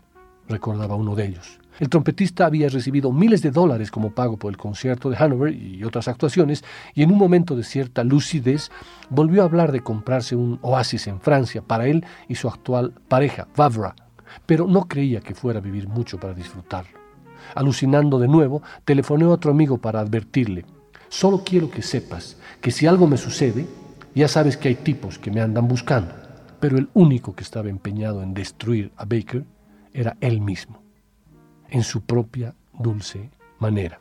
recordaba 0.48 0.96
uno 0.96 1.16
de 1.16 1.26
ellos. 1.26 1.60
El 1.78 1.90
trompetista 1.90 2.46
había 2.46 2.70
recibido 2.70 3.12
miles 3.12 3.42
de 3.42 3.52
dólares 3.52 3.92
como 3.92 4.12
pago 4.12 4.38
por 4.38 4.50
el 4.50 4.58
concierto 4.58 5.10
de 5.10 5.18
Hanover 5.18 5.54
y 5.54 5.84
otras 5.84 6.08
actuaciones, 6.08 6.64
y 6.94 7.04
en 7.04 7.12
un 7.12 7.18
momento 7.18 7.56
de 7.56 7.64
cierta 7.64 8.06
lucidez 8.06 8.72
volvió 9.10 9.42
a 9.42 9.46
hablar 9.46 9.74
de 9.74 9.82
comprarse 9.82 10.38
un 10.38 10.58
oasis 10.62 11.08
en 11.08 11.20
Francia 11.20 11.62
para 11.62 11.88
él 11.88 12.06
y 12.30 12.36
su 12.36 12.48
actual 12.48 12.94
pareja, 13.10 13.48
Vavra, 13.58 13.94
pero 14.46 14.68
no 14.68 14.88
creía 14.88 15.20
que 15.20 15.36
fuera 15.36 15.60
a 15.60 15.64
vivir 15.64 15.90
mucho 15.90 16.18
para 16.18 16.34
disfrutarlo. 16.34 16.98
Alucinando 17.56 18.20
de 18.20 18.30
nuevo, 18.30 18.62
telefoneó 18.86 19.32
a 19.32 19.34
otro 19.34 19.52
amigo 19.52 19.78
para 19.78 20.00
advertirle, 20.00 20.66
solo 21.10 21.44
quiero 21.44 21.70
que 21.70 21.82
sepas 21.82 22.38
que 22.62 22.72
si 22.72 22.88
algo 22.88 23.06
me 23.06 23.18
sucede, 23.18 23.68
ya 24.16 24.30
sabes 24.30 24.56
que 24.56 24.70
hay 24.70 24.76
tipos 24.76 25.20
que 25.20 25.30
me 25.30 25.42
andan 25.42 25.68
buscando 25.68 26.25
pero 26.66 26.80
el 26.80 26.90
único 26.96 27.36
que 27.36 27.44
estaba 27.44 27.70
empeñado 27.70 28.24
en 28.24 28.34
destruir 28.34 28.92
a 28.98 29.06
Baker 29.06 29.46
era 29.94 30.18
él 30.20 30.42
mismo, 30.42 30.82
en 31.70 31.84
su 31.84 32.02
propia 32.02 32.56
dulce 32.74 33.30
manera. 33.60 34.00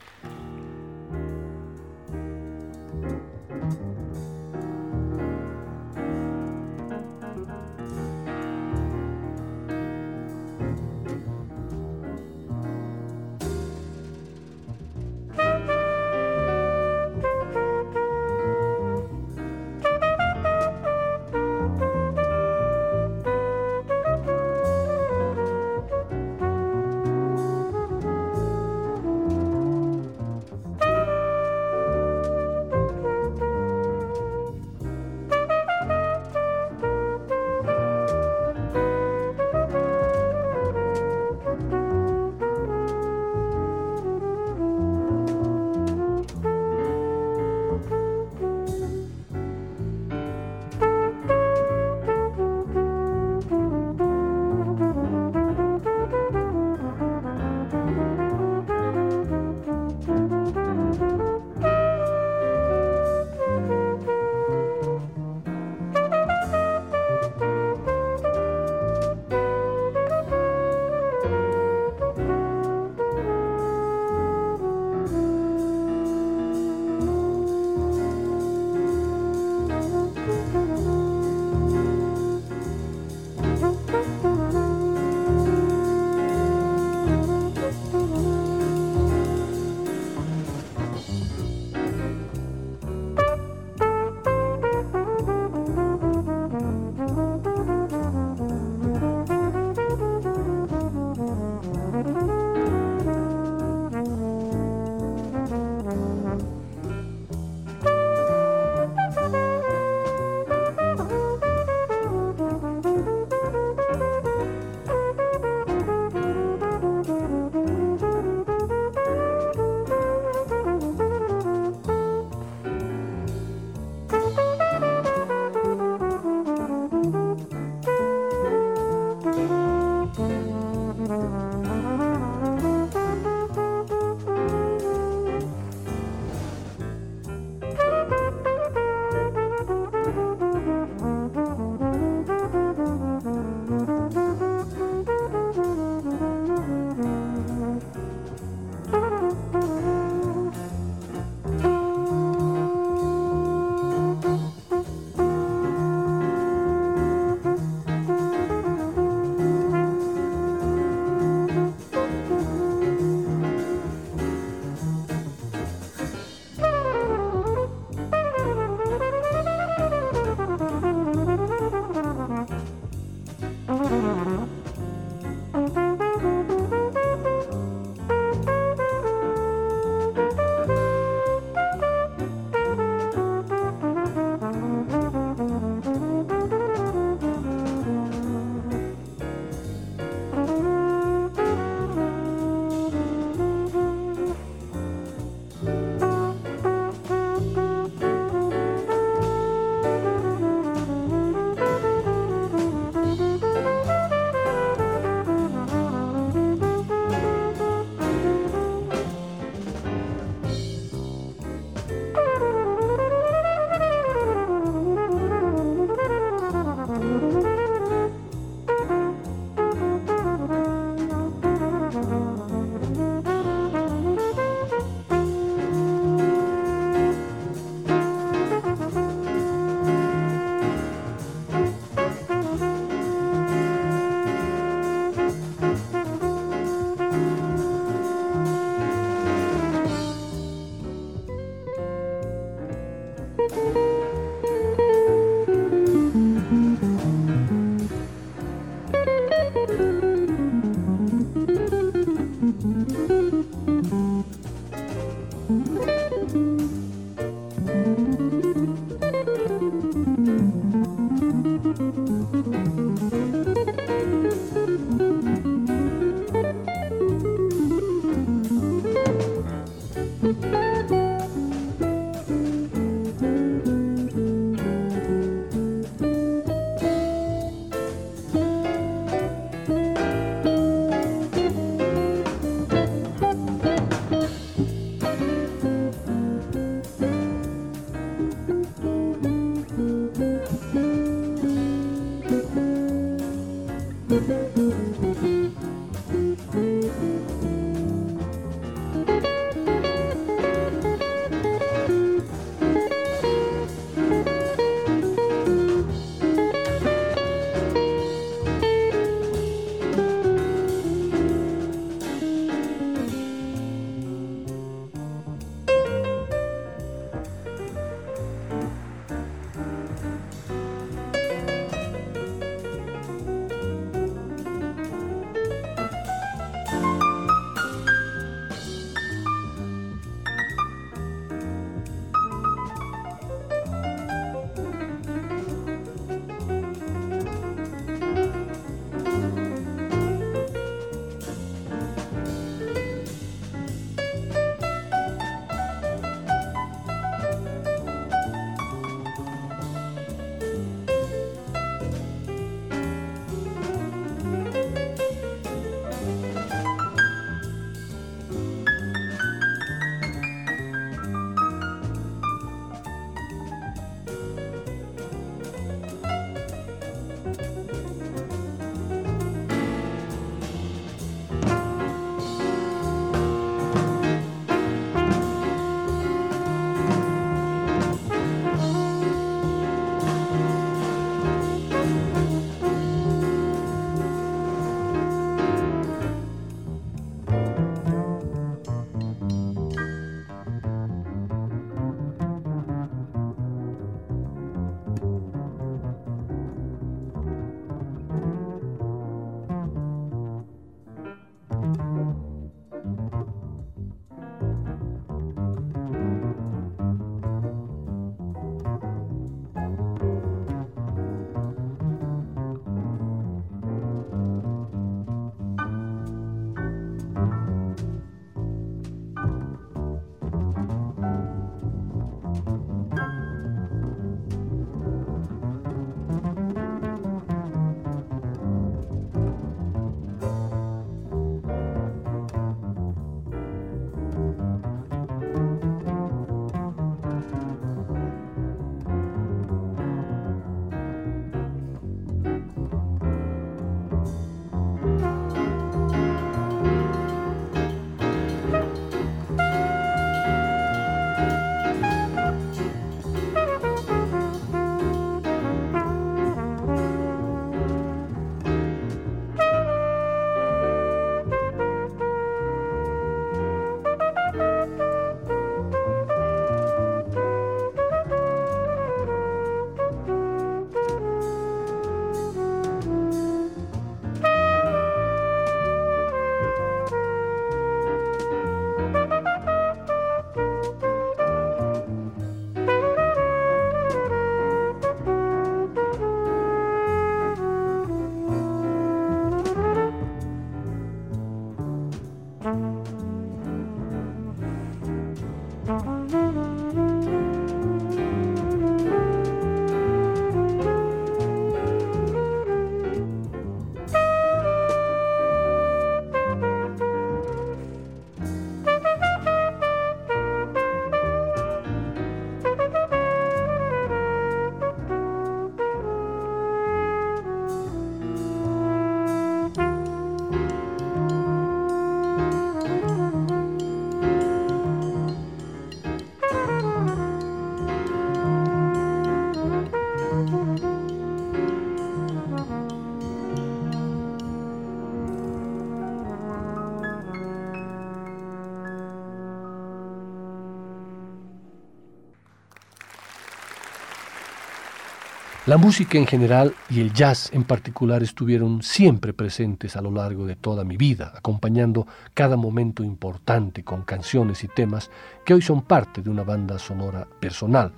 La 545.47 545.59
música 545.59 545.99
en 545.99 546.07
general 546.07 546.55
y 546.71 546.81
el 546.81 546.95
jazz 546.95 547.29
en 547.35 547.45
particular 547.45 548.03
estuvieron 548.03 548.63
siempre 548.63 549.13
presentes 549.13 549.77
a 549.77 549.83
lo 549.83 549.91
largo 549.91 550.25
de 550.25 550.37
toda 550.37 550.65
mi 550.65 550.79
vida, 550.79 551.13
acompañando 551.15 551.87
cada 552.15 552.39
momento 552.39 552.83
importante 552.83 553.63
con 553.63 553.83
canciones 553.83 554.43
y 554.43 554.49
temas 554.49 554.91
que 555.23 555.35
hoy 555.35 555.43
son 555.43 555.61
parte 555.61 556.01
de 556.01 556.09
una 556.09 556.23
banda 556.23 556.59
sonora 556.59 557.07
personal. 557.21 557.73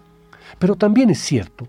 Pero 0.60 0.76
también 0.76 1.10
es 1.10 1.18
cierto 1.18 1.66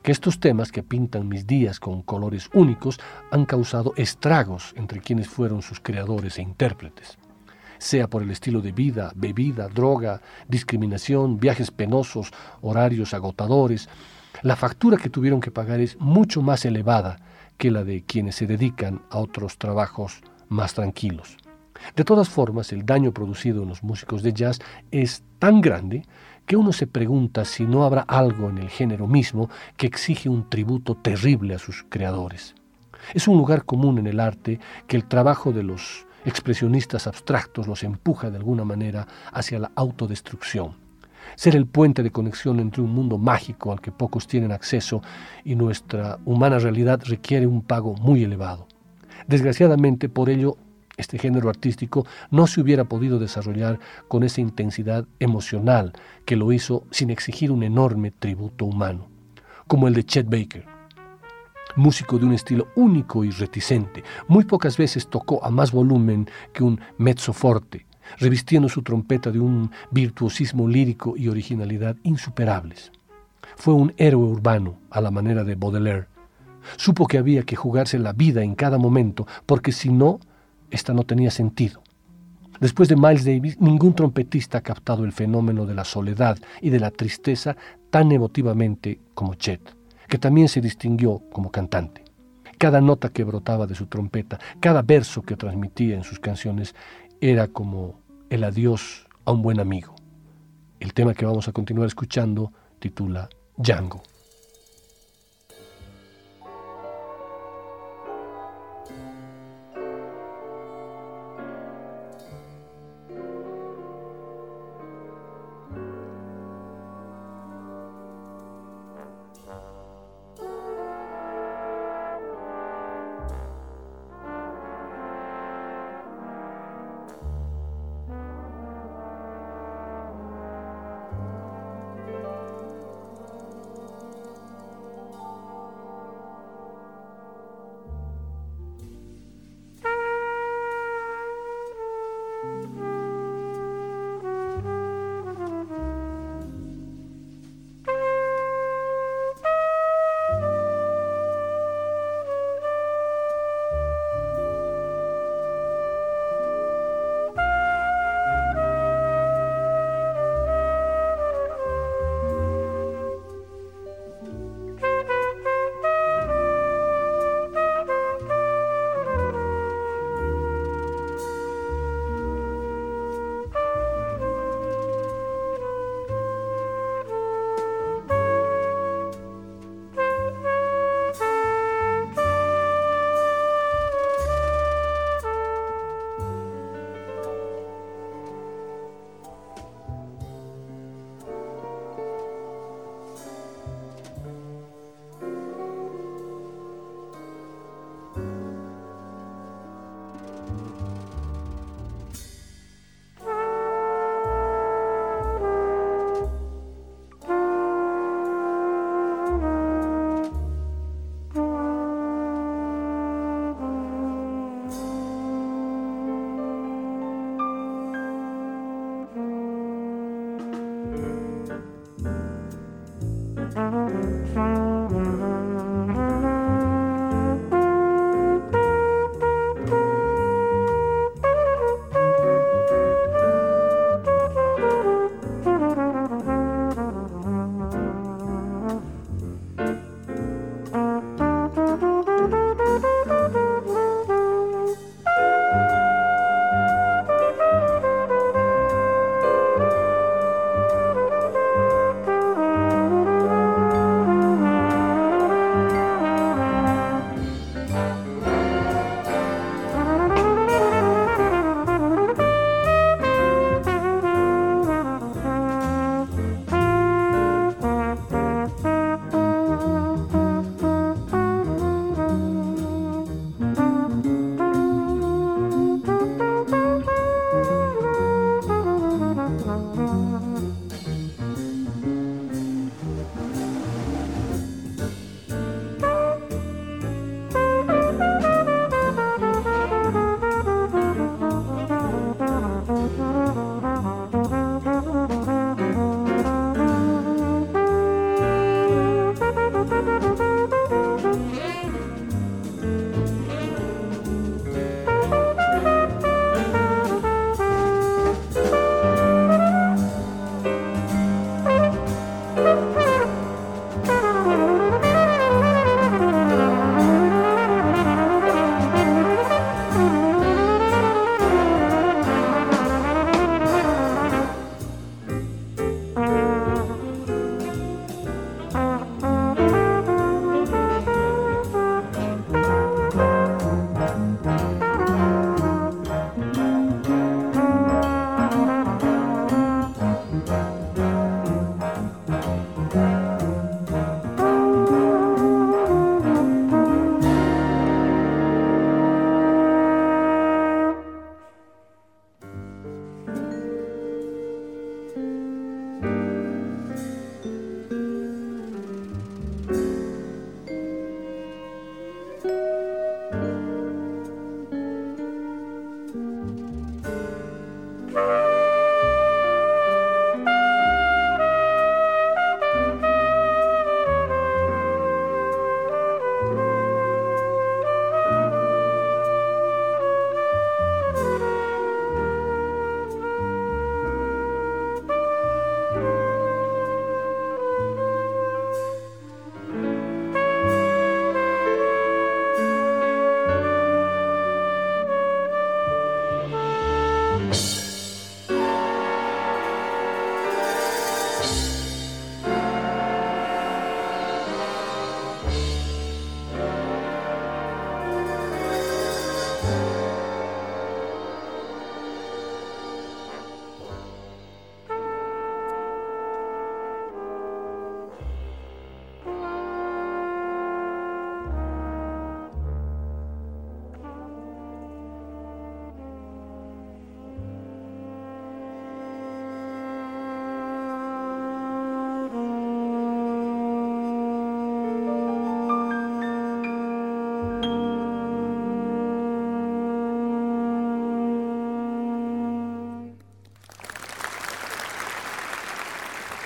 que 0.00 0.12
estos 0.12 0.38
temas 0.38 0.70
que 0.70 0.84
pintan 0.84 1.26
mis 1.26 1.44
días 1.44 1.80
con 1.80 2.02
colores 2.02 2.48
únicos 2.54 3.00
han 3.32 3.44
causado 3.44 3.94
estragos 3.96 4.72
entre 4.76 5.00
quienes 5.00 5.26
fueron 5.26 5.60
sus 5.60 5.80
creadores 5.80 6.38
e 6.38 6.42
intérpretes 6.42 7.18
sea 7.78 8.06
por 8.06 8.22
el 8.22 8.30
estilo 8.30 8.60
de 8.60 8.70
vida, 8.70 9.10
bebida, 9.16 9.66
droga, 9.66 10.20
discriminación, 10.46 11.40
viajes 11.40 11.72
penosos, 11.72 12.30
horarios 12.60 13.12
agotadores, 13.12 13.88
la 14.42 14.56
factura 14.56 14.96
que 14.96 15.08
tuvieron 15.08 15.40
que 15.40 15.52
pagar 15.52 15.80
es 15.80 15.98
mucho 16.00 16.42
más 16.42 16.64
elevada 16.64 17.20
que 17.58 17.70
la 17.70 17.84
de 17.84 18.02
quienes 18.02 18.34
se 18.34 18.46
dedican 18.46 19.02
a 19.10 19.18
otros 19.18 19.56
trabajos 19.56 20.20
más 20.48 20.74
tranquilos. 20.74 21.36
De 21.94 22.04
todas 22.04 22.28
formas, 22.28 22.72
el 22.72 22.84
daño 22.84 23.12
producido 23.12 23.62
en 23.62 23.68
los 23.68 23.84
músicos 23.84 24.22
de 24.22 24.32
jazz 24.32 24.58
es 24.90 25.22
tan 25.38 25.60
grande 25.60 26.04
que 26.44 26.56
uno 26.56 26.72
se 26.72 26.88
pregunta 26.88 27.44
si 27.44 27.64
no 27.66 27.84
habrá 27.84 28.02
algo 28.02 28.50
en 28.50 28.58
el 28.58 28.68
género 28.68 29.06
mismo 29.06 29.48
que 29.76 29.86
exige 29.86 30.28
un 30.28 30.48
tributo 30.48 30.96
terrible 30.96 31.54
a 31.54 31.58
sus 31.58 31.84
creadores. 31.88 32.54
Es 33.14 33.28
un 33.28 33.36
lugar 33.36 33.64
común 33.64 33.98
en 33.98 34.08
el 34.08 34.18
arte 34.18 34.58
que 34.88 34.96
el 34.96 35.06
trabajo 35.06 35.52
de 35.52 35.62
los 35.62 36.06
expresionistas 36.24 37.06
abstractos 37.06 37.68
los 37.68 37.84
empuja 37.84 38.30
de 38.30 38.38
alguna 38.38 38.64
manera 38.64 39.06
hacia 39.32 39.58
la 39.60 39.72
autodestrucción 39.76 40.81
ser 41.36 41.56
el 41.56 41.66
puente 41.66 42.02
de 42.02 42.10
conexión 42.10 42.60
entre 42.60 42.82
un 42.82 42.92
mundo 42.92 43.18
mágico 43.18 43.72
al 43.72 43.80
que 43.80 43.92
pocos 43.92 44.26
tienen 44.26 44.52
acceso 44.52 45.02
y 45.44 45.54
nuestra 45.54 46.18
humana 46.24 46.58
realidad 46.58 47.02
requiere 47.04 47.46
un 47.46 47.62
pago 47.62 47.94
muy 47.94 48.24
elevado. 48.24 48.66
Desgraciadamente, 49.26 50.08
por 50.08 50.28
ello, 50.30 50.56
este 50.96 51.18
género 51.18 51.48
artístico 51.48 52.06
no 52.30 52.46
se 52.46 52.60
hubiera 52.60 52.84
podido 52.84 53.18
desarrollar 53.18 53.78
con 54.08 54.22
esa 54.22 54.40
intensidad 54.40 55.06
emocional 55.18 55.92
que 56.24 56.36
lo 56.36 56.52
hizo 56.52 56.84
sin 56.90 57.10
exigir 57.10 57.50
un 57.50 57.62
enorme 57.62 58.10
tributo 58.10 58.66
humano, 58.66 59.08
como 59.66 59.88
el 59.88 59.94
de 59.94 60.04
Chet 60.04 60.28
Baker. 60.28 60.66
Músico 61.76 62.18
de 62.18 62.26
un 62.26 62.34
estilo 62.34 62.68
único 62.76 63.24
y 63.24 63.30
reticente, 63.30 64.04
muy 64.28 64.44
pocas 64.44 64.76
veces 64.76 65.08
tocó 65.08 65.42
a 65.42 65.50
más 65.50 65.72
volumen 65.72 66.28
que 66.52 66.62
un 66.62 66.78
mezzo 66.98 67.32
forte, 67.32 67.86
revistiendo 68.18 68.68
su 68.68 68.82
trompeta 68.82 69.30
de 69.30 69.40
un 69.40 69.70
virtuosismo 69.90 70.68
lírico 70.68 71.14
y 71.16 71.28
originalidad 71.28 71.96
insuperables. 72.02 72.92
Fue 73.56 73.74
un 73.74 73.92
héroe 73.96 74.24
urbano, 74.24 74.76
a 74.90 75.00
la 75.00 75.10
manera 75.10 75.44
de 75.44 75.54
Baudelaire. 75.54 76.06
Supo 76.76 77.06
que 77.06 77.18
había 77.18 77.42
que 77.42 77.56
jugarse 77.56 77.98
la 77.98 78.12
vida 78.12 78.42
en 78.42 78.54
cada 78.54 78.78
momento, 78.78 79.26
porque 79.46 79.72
si 79.72 79.90
no, 79.90 80.20
esta 80.70 80.94
no 80.94 81.04
tenía 81.04 81.30
sentido. 81.30 81.82
Después 82.60 82.88
de 82.88 82.96
Miles 82.96 83.24
Davis, 83.24 83.60
ningún 83.60 83.94
trompetista 83.94 84.58
ha 84.58 84.60
captado 84.62 85.04
el 85.04 85.12
fenómeno 85.12 85.66
de 85.66 85.74
la 85.74 85.84
soledad 85.84 86.38
y 86.60 86.70
de 86.70 86.78
la 86.78 86.92
tristeza 86.92 87.56
tan 87.90 88.12
emotivamente 88.12 89.00
como 89.14 89.34
Chet, 89.34 89.74
que 90.08 90.18
también 90.18 90.48
se 90.48 90.60
distinguió 90.60 91.22
como 91.32 91.50
cantante. 91.50 92.04
Cada 92.58 92.80
nota 92.80 93.08
que 93.08 93.24
brotaba 93.24 93.66
de 93.66 93.74
su 93.74 93.86
trompeta, 93.86 94.38
cada 94.60 94.82
verso 94.82 95.22
que 95.22 95.34
transmitía 95.34 95.96
en 95.96 96.04
sus 96.04 96.20
canciones 96.20 96.74
era 97.20 97.48
como 97.48 97.98
el 98.32 98.44
adiós 98.44 99.06
a 99.26 99.32
un 99.32 99.42
buen 99.42 99.60
amigo. 99.60 99.94
El 100.80 100.94
tema 100.94 101.12
que 101.12 101.26
vamos 101.26 101.48
a 101.48 101.52
continuar 101.52 101.86
escuchando 101.86 102.50
titula 102.78 103.28
Django. 103.58 104.02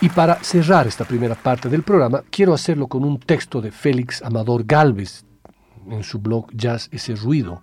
Y 0.07 0.09
para 0.09 0.37
cerrar 0.37 0.87
esta 0.87 1.05
primera 1.05 1.35
parte 1.35 1.69
del 1.69 1.83
programa, 1.83 2.23
quiero 2.31 2.55
hacerlo 2.55 2.87
con 2.87 3.03
un 3.03 3.19
texto 3.19 3.61
de 3.61 3.73
Félix 3.73 4.23
Amador 4.23 4.63
Galvez 4.65 5.25
en 5.91 6.05
su 6.05 6.21
blog 6.21 6.47
Jazz 6.53 6.89
Ese 6.93 7.17
Ruido. 7.17 7.61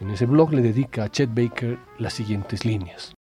En 0.00 0.10
ese 0.10 0.26
blog 0.26 0.52
le 0.52 0.62
dedica 0.62 1.04
a 1.04 1.08
Chet 1.08 1.30
Baker 1.32 1.78
las 2.00 2.12
siguientes 2.12 2.64
líneas. 2.64 3.15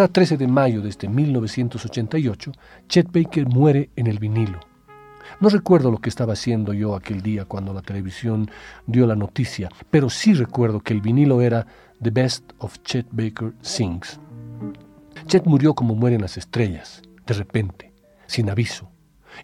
Cada 0.00 0.14
13 0.14 0.38
de 0.38 0.46
mayo 0.46 0.80
de 0.80 0.88
este 0.88 1.10
1988, 1.10 2.52
Chet 2.88 3.12
Baker 3.12 3.46
muere 3.46 3.90
en 3.96 4.06
el 4.06 4.18
vinilo. 4.18 4.58
No 5.40 5.50
recuerdo 5.50 5.90
lo 5.90 5.98
que 5.98 6.08
estaba 6.08 6.32
haciendo 6.32 6.72
yo 6.72 6.94
aquel 6.94 7.20
día 7.20 7.44
cuando 7.44 7.74
la 7.74 7.82
televisión 7.82 8.50
dio 8.86 9.06
la 9.06 9.14
noticia, 9.14 9.68
pero 9.90 10.08
sí 10.08 10.32
recuerdo 10.32 10.80
que 10.80 10.94
el 10.94 11.02
vinilo 11.02 11.42
era 11.42 11.66
The 12.00 12.12
Best 12.12 12.50
of 12.60 12.78
Chet 12.82 13.08
Baker 13.10 13.52
Sings. 13.60 14.18
Chet 15.26 15.44
murió 15.44 15.74
como 15.74 15.94
mueren 15.94 16.22
las 16.22 16.38
estrellas, 16.38 17.02
de 17.26 17.34
repente, 17.34 17.92
sin 18.26 18.48
aviso, 18.48 18.88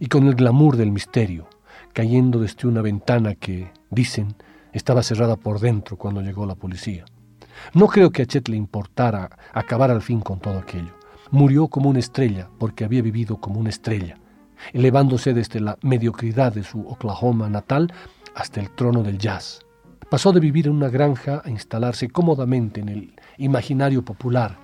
y 0.01 0.07
con 0.07 0.27
el 0.27 0.37
glamour 0.37 0.79
del 0.79 0.91
misterio, 0.91 1.51
cayendo 1.93 2.41
desde 2.41 2.67
una 2.67 2.81
ventana 2.81 3.35
que, 3.35 3.73
dicen, 3.91 4.35
estaba 4.73 5.03
cerrada 5.03 5.37
por 5.37 5.61
dentro 5.61 5.99
cuando 5.99 6.23
llegó 6.23 6.47
la 6.47 6.55
policía. 6.55 7.05
No 7.75 7.87
creo 7.87 8.11
que 8.11 8.23
a 8.23 8.27
Chet 8.27 8.49
le 8.49 8.57
importara 8.57 9.31
acabar 9.53 9.91
al 9.91 10.03
fin 10.03 10.21
con 10.21 10.41
todo 10.41 10.59
aquello. 10.59 10.95
Murió 11.31 11.69
como 11.69 11.91
una 11.91 11.99
estrella 11.99 12.49
porque 12.59 12.85
había 12.85 13.03
vivido 13.03 13.41
como 13.41 13.61
una 13.61 13.71
estrella, 13.71 14.17
elevándose 14.73 15.35
desde 15.35 15.61
la 15.61 15.79
mediocridad 15.83 16.53
de 16.53 16.63
su 16.63 16.81
Oklahoma 16.87 17.49
natal 17.49 17.93
hasta 18.35 18.61
el 18.61 18.71
trono 18.71 19.03
del 19.03 19.19
jazz. 19.19 19.61
Pasó 20.09 20.33
de 20.33 20.41
vivir 20.41 20.67
en 20.69 20.75
una 20.75 20.89
granja 20.89 21.43
a 21.45 21.51
instalarse 21.51 22.09
cómodamente 22.09 22.81
en 22.81 22.89
el 22.89 23.15
imaginario 23.39 24.05
popular, 24.05 24.57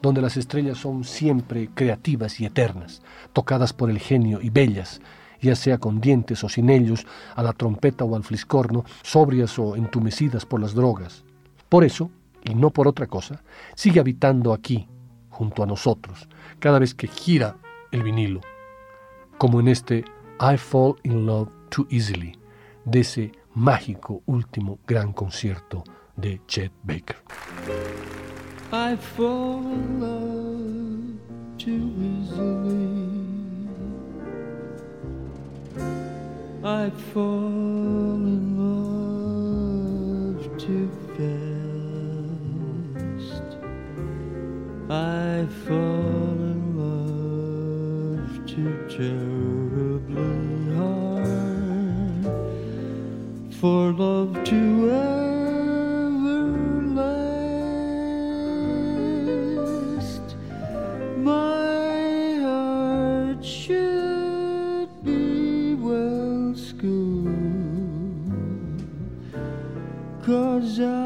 donde 0.00 0.22
las 0.22 0.36
estrellas 0.36 0.78
son 0.78 1.04
siempre 1.04 1.68
creativas 1.74 2.40
y 2.40 2.46
eternas, 2.46 3.02
tocadas 3.32 3.72
por 3.72 3.90
el 3.90 3.98
genio 3.98 4.40
y 4.40 4.50
bellas, 4.50 5.00
ya 5.40 5.54
sea 5.54 5.78
con 5.78 6.00
dientes 6.00 6.42
o 6.44 6.48
sin 6.48 6.70
ellos, 6.70 7.06
a 7.34 7.42
la 7.42 7.52
trompeta 7.52 8.04
o 8.04 8.16
al 8.16 8.24
fliscorno, 8.24 8.84
sobrias 9.02 9.58
o 9.58 9.76
entumecidas 9.76 10.46
por 10.46 10.60
las 10.60 10.74
drogas. 10.74 11.24
Por 11.68 11.84
eso, 11.84 12.10
y 12.48 12.54
no 12.54 12.70
por 12.70 12.88
otra 12.88 13.06
cosa, 13.06 13.42
sigue 13.74 14.00
habitando 14.00 14.52
aquí, 14.52 14.88
junto 15.28 15.62
a 15.62 15.66
nosotros, 15.66 16.28
cada 16.58 16.78
vez 16.78 16.94
que 16.94 17.08
gira 17.08 17.58
el 17.92 18.02
vinilo, 18.02 18.40
como 19.38 19.60
en 19.60 19.68
este 19.68 20.04
I 20.40 20.56
Fall 20.56 20.94
in 21.02 21.26
Love 21.26 21.50
Too 21.68 21.86
Easily, 21.90 22.38
de 22.84 23.00
ese 23.00 23.32
mágico 23.54 24.22
último 24.26 24.78
gran 24.86 25.12
concierto 25.12 25.82
de 26.16 26.40
Chet 26.46 26.72
Baker. 26.82 27.16
I 28.72 28.96
fall 28.96 29.62
in 29.62 30.00
love 30.00 31.16
too 31.56 31.92
easily. 32.00 32.96
I 36.64 36.90
fall 37.12 38.26
in 38.26 38.56
love 38.58 38.65
I 44.88 45.44
fall 45.66 46.38
in 46.52 46.76
love 46.78 48.46
too 48.46 48.72
terribly 48.88 50.74
hard 50.76 52.24
for 53.56 53.92
love 53.92 54.44
to 54.44 54.90
ever 54.92 56.52
last. 56.94 57.56
My 61.18 62.38
heart 62.40 63.44
should 63.44 64.88
be 65.02 65.74
well 65.74 66.54
schooled, 66.54 67.26
cause 70.22 70.78
I've 70.78 71.05